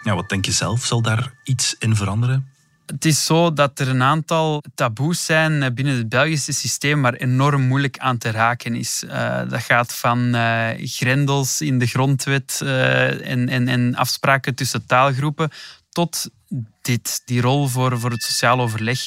Ja, 0.03 0.15
wat 0.15 0.29
denk 0.29 0.45
je 0.45 0.51
zelf? 0.51 0.85
Zal 0.85 1.01
daar 1.01 1.33
iets 1.43 1.75
in 1.79 1.95
veranderen? 1.95 2.47
Het 2.91 3.05
is 3.05 3.25
zo 3.25 3.53
dat 3.53 3.79
er 3.79 3.87
een 3.87 4.03
aantal 4.03 4.63
taboes 4.75 5.25
zijn 5.25 5.73
binnen 5.73 5.97
het 5.97 6.09
Belgische 6.09 6.53
systeem 6.53 7.01
waar 7.01 7.13
enorm 7.13 7.61
moeilijk 7.61 7.97
aan 7.97 8.17
te 8.17 8.31
raken 8.31 8.75
is. 8.75 9.03
Uh, 9.05 9.41
dat 9.49 9.61
gaat 9.61 9.95
van 9.95 10.35
uh, 10.35 10.67
grendels 10.77 11.61
in 11.61 11.79
de 11.79 11.85
grondwet 11.85 12.61
en, 12.63 13.49
en, 13.49 13.67
en 13.67 13.95
afspraken 13.95 14.55
tussen 14.55 14.85
taalgroepen 14.85 15.49
tot 15.99 16.29
dit, 16.81 17.21
die 17.25 17.41
rol 17.41 17.67
voor, 17.67 17.99
voor 17.99 18.11
het 18.11 18.23
sociaal 18.23 18.59
overleg. 18.59 19.05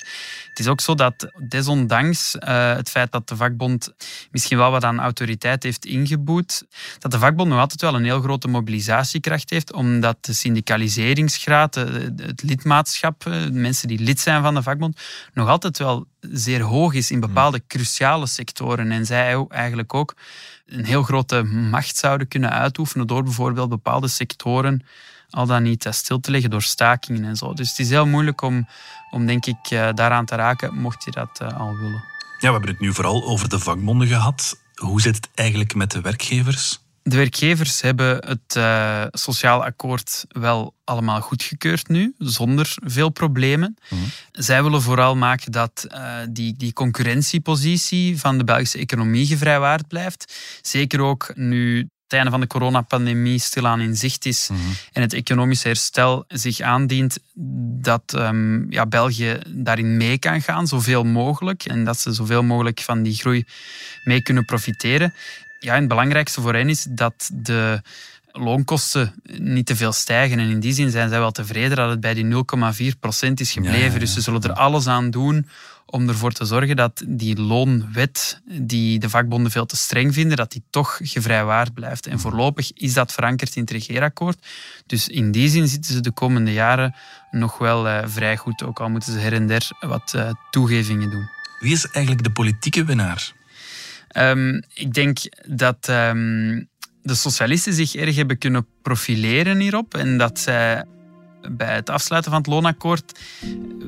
Het 0.48 0.58
is 0.58 0.66
ook 0.66 0.80
zo 0.80 0.94
dat 0.94 1.32
desondanks 1.48 2.34
uh, 2.34 2.74
het 2.74 2.90
feit 2.90 3.12
dat 3.12 3.28
de 3.28 3.36
vakbond 3.36 3.92
misschien 4.30 4.58
wel 4.58 4.70
wat 4.70 4.84
aan 4.84 5.00
autoriteit 5.00 5.62
heeft 5.62 5.84
ingeboet, 5.84 6.66
dat 6.98 7.10
de 7.10 7.18
vakbond 7.18 7.48
nog 7.48 7.58
altijd 7.58 7.80
wel 7.80 7.94
een 7.94 8.04
heel 8.04 8.20
grote 8.20 8.48
mobilisatiekracht 8.48 9.50
heeft, 9.50 9.72
omdat 9.72 10.24
de 10.24 10.32
syndicaliseringsgraad, 10.32 11.74
het 11.74 12.42
lidmaatschap, 12.42 13.22
de 13.22 13.48
mensen 13.52 13.88
die 13.88 13.98
lid 13.98 14.20
zijn 14.20 14.42
van 14.42 14.54
de 14.54 14.62
vakbond, 14.62 15.00
nog 15.32 15.48
altijd 15.48 15.78
wel 15.78 16.06
zeer 16.20 16.60
hoog 16.60 16.94
is 16.94 17.10
in 17.10 17.20
bepaalde 17.20 17.62
cruciale 17.66 18.26
sectoren. 18.26 18.92
En 18.92 19.06
zij 19.06 19.46
eigenlijk 19.48 19.94
ook 19.94 20.14
een 20.66 20.84
heel 20.84 21.02
grote 21.02 21.42
macht 21.42 21.96
zouden 21.96 22.28
kunnen 22.28 22.50
uitoefenen 22.50 23.06
door 23.06 23.22
bijvoorbeeld 23.22 23.68
bepaalde 23.68 24.08
sectoren 24.08 24.82
al 25.32 25.46
dan 25.46 25.62
niet 25.62 25.86
eh, 25.86 25.92
stil 25.92 26.20
te 26.20 26.30
leggen 26.30 26.50
door 26.50 26.62
stakingen 26.62 27.24
en 27.24 27.36
zo. 27.36 27.52
Dus 27.52 27.68
het 27.68 27.78
is 27.78 27.90
heel 27.90 28.06
moeilijk 28.06 28.42
om, 28.42 28.68
om 29.10 29.26
denk 29.26 29.46
ik, 29.46 29.70
eh, 29.70 29.88
daaraan 29.94 30.24
te 30.24 30.34
raken, 30.34 30.74
mocht 30.74 31.04
je 31.04 31.10
dat 31.10 31.40
eh, 31.40 31.60
al 31.60 31.76
willen. 31.76 32.04
Ja, 32.38 32.48
we 32.48 32.52
hebben 32.52 32.70
het 32.70 32.80
nu 32.80 32.92
vooral 32.92 33.24
over 33.24 33.48
de 33.48 33.58
vakbonden 33.58 34.08
gehad. 34.08 34.60
Hoe 34.74 35.00
zit 35.00 35.16
het 35.16 35.28
eigenlijk 35.34 35.74
met 35.74 35.90
de 35.90 36.00
werkgevers? 36.00 36.80
De 37.02 37.16
werkgevers 37.16 37.80
hebben 37.80 38.26
het 38.26 38.56
uh, 38.56 39.04
sociaal 39.10 39.64
akkoord 39.64 40.24
wel 40.28 40.74
allemaal 40.84 41.20
goedgekeurd 41.20 41.88
nu, 41.88 42.14
zonder 42.18 42.74
veel 42.84 43.08
problemen. 43.08 43.76
Mhm. 43.88 44.00
Zij 44.32 44.62
willen 44.62 44.82
vooral 44.82 45.16
maken 45.16 45.52
dat 45.52 45.86
uh, 45.88 46.14
die, 46.30 46.54
die 46.56 46.72
concurrentiepositie 46.72 48.18
van 48.18 48.38
de 48.38 48.44
Belgische 48.44 48.78
economie 48.78 49.26
gevrijwaard 49.26 49.88
blijft. 49.88 50.34
Zeker 50.62 51.00
ook 51.00 51.32
nu 51.34 51.88
het 52.12 52.20
einde 52.20 52.30
van 52.30 52.40
de 52.40 52.46
coronapandemie 52.58 53.38
stilaan 53.38 53.80
in 53.80 53.96
zicht 53.96 54.26
is 54.26 54.48
mhm. 54.48 54.60
en 54.92 55.02
het 55.02 55.12
economische 55.12 55.66
herstel 55.66 56.24
zich 56.28 56.60
aandient, 56.60 57.18
dat 57.82 58.14
um, 58.14 58.66
ja, 58.70 58.86
België 58.86 59.38
daarin 59.48 59.96
mee 59.96 60.18
kan 60.18 60.42
gaan, 60.42 60.66
zoveel 60.66 61.04
mogelijk. 61.04 61.64
En 61.64 61.84
dat 61.84 61.98
ze 61.98 62.12
zoveel 62.12 62.42
mogelijk 62.42 62.80
van 62.80 63.02
die 63.02 63.14
groei 63.14 63.46
mee 64.04 64.22
kunnen 64.22 64.44
profiteren 64.44 65.14
ja, 65.62 65.74
het 65.74 65.88
belangrijkste 65.88 66.40
voor 66.40 66.54
hen 66.54 66.68
is 66.68 66.86
dat 66.90 67.30
de 67.32 67.82
loonkosten 68.32 69.14
niet 69.38 69.66
te 69.66 69.76
veel 69.76 69.92
stijgen. 69.92 70.38
En 70.38 70.50
in 70.50 70.60
die 70.60 70.72
zin 70.72 70.90
zijn 70.90 71.08
zij 71.08 71.18
wel 71.18 71.30
tevreden 71.30 71.76
dat 71.76 71.90
het 71.90 72.00
bij 72.00 72.14
die 72.14 72.24
0,4% 72.24 73.32
is 73.34 73.52
gebleven. 73.52 74.00
Dus 74.00 74.12
ze 74.12 74.20
zullen 74.20 74.42
er 74.42 74.52
alles 74.52 74.86
aan 74.86 75.10
doen 75.10 75.48
om 75.92 76.08
ervoor 76.08 76.32
te 76.32 76.44
zorgen 76.44 76.76
dat 76.76 77.02
die 77.06 77.40
loonwet, 77.40 78.40
die 78.44 78.98
de 78.98 79.08
vakbonden 79.08 79.50
veel 79.50 79.66
te 79.66 79.76
streng 79.76 80.14
vinden, 80.14 80.36
dat 80.36 80.52
die 80.52 80.62
toch 80.70 80.98
gevrijwaard 81.02 81.74
blijft. 81.74 82.06
En 82.06 82.20
voorlopig 82.20 82.72
is 82.72 82.92
dat 82.92 83.12
verankerd 83.12 83.56
in 83.56 83.62
het 83.62 83.70
regeerakkoord. 83.70 84.46
Dus 84.86 85.08
in 85.08 85.32
die 85.32 85.48
zin 85.48 85.68
zitten 85.68 85.94
ze 85.94 86.00
de 86.00 86.12
komende 86.12 86.52
jaren 86.52 86.94
nog 87.30 87.58
wel 87.58 87.86
uh, 87.86 88.02
vrij 88.04 88.36
goed, 88.36 88.62
ook 88.62 88.80
al 88.80 88.88
moeten 88.88 89.12
ze 89.12 89.18
her 89.18 89.32
en 89.32 89.46
der 89.46 89.70
wat 89.80 90.12
uh, 90.16 90.30
toegevingen 90.50 91.10
doen. 91.10 91.28
Wie 91.60 91.72
is 91.72 91.86
eigenlijk 91.90 92.24
de 92.24 92.32
politieke 92.32 92.84
winnaar? 92.84 93.32
Um, 94.16 94.62
ik 94.74 94.92
denk 94.94 95.18
dat 95.46 95.88
um, 95.88 96.68
de 97.02 97.14
socialisten 97.14 97.72
zich 97.72 97.94
erg 97.94 98.16
hebben 98.16 98.38
kunnen 98.38 98.66
profileren 98.82 99.58
hierop 99.58 99.94
en 99.94 100.18
dat 100.18 100.38
zij 100.38 100.84
bij 101.50 101.74
het 101.74 101.90
afsluiten 101.90 102.30
van 102.30 102.40
het 102.40 102.50
loonakkoord 102.50 103.18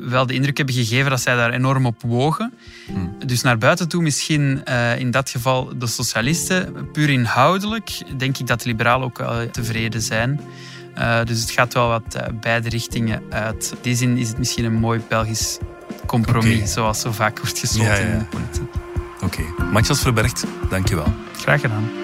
wel 0.01 0.27
de 0.27 0.35
indruk 0.35 0.57
hebben 0.57 0.75
gegeven 0.75 1.11
dat 1.11 1.21
zij 1.21 1.37
daar 1.37 1.53
enorm 1.53 1.87
op 1.87 2.03
wogen. 2.03 2.55
Hmm. 2.87 3.17
Dus 3.27 3.43
naar 3.43 3.59
buiten 3.59 3.89
toe 3.89 4.03
misschien 4.03 4.63
uh, 4.69 4.99
in 4.99 5.11
dat 5.11 5.31
geval 5.31 5.79
de 5.79 5.87
socialisten. 5.87 6.91
Puur 6.93 7.11
inhoudelijk 7.11 8.03
denk 8.17 8.39
ik 8.39 8.47
dat 8.47 8.63
de 8.63 8.69
liberalen 8.69 9.07
ook 9.07 9.19
wel 9.19 9.51
tevreden 9.51 10.03
zijn. 10.03 10.41
Uh, 10.99 11.25
dus 11.25 11.41
het 11.41 11.51
gaat 11.51 11.75
wel 11.75 11.89
wat 11.89 12.17
uh, 12.17 12.23
beide 12.41 12.69
richtingen 12.69 13.23
uit. 13.31 13.71
In 13.71 13.79
die 13.83 13.97
zin 13.97 14.17
is 14.17 14.29
het 14.29 14.39
misschien 14.39 14.65
een 14.65 14.75
mooi 14.75 15.01
Belgisch 15.09 15.59
compromis, 16.07 16.55
okay. 16.55 16.67
zoals 16.67 17.01
zo 17.01 17.13
vaak 17.13 17.39
wordt 17.41 17.59
gesloten 17.59 17.93
ja, 17.93 17.99
ja. 17.99 18.13
in 18.13 18.19
de 18.19 18.25
politiek. 18.25 18.75
Oké. 19.21 19.25
Okay. 19.25 19.71
Matthias 19.73 20.01
Verbergt, 20.01 20.45
dankjewel. 20.71 21.15
Graag 21.37 21.61
gedaan. 21.61 22.04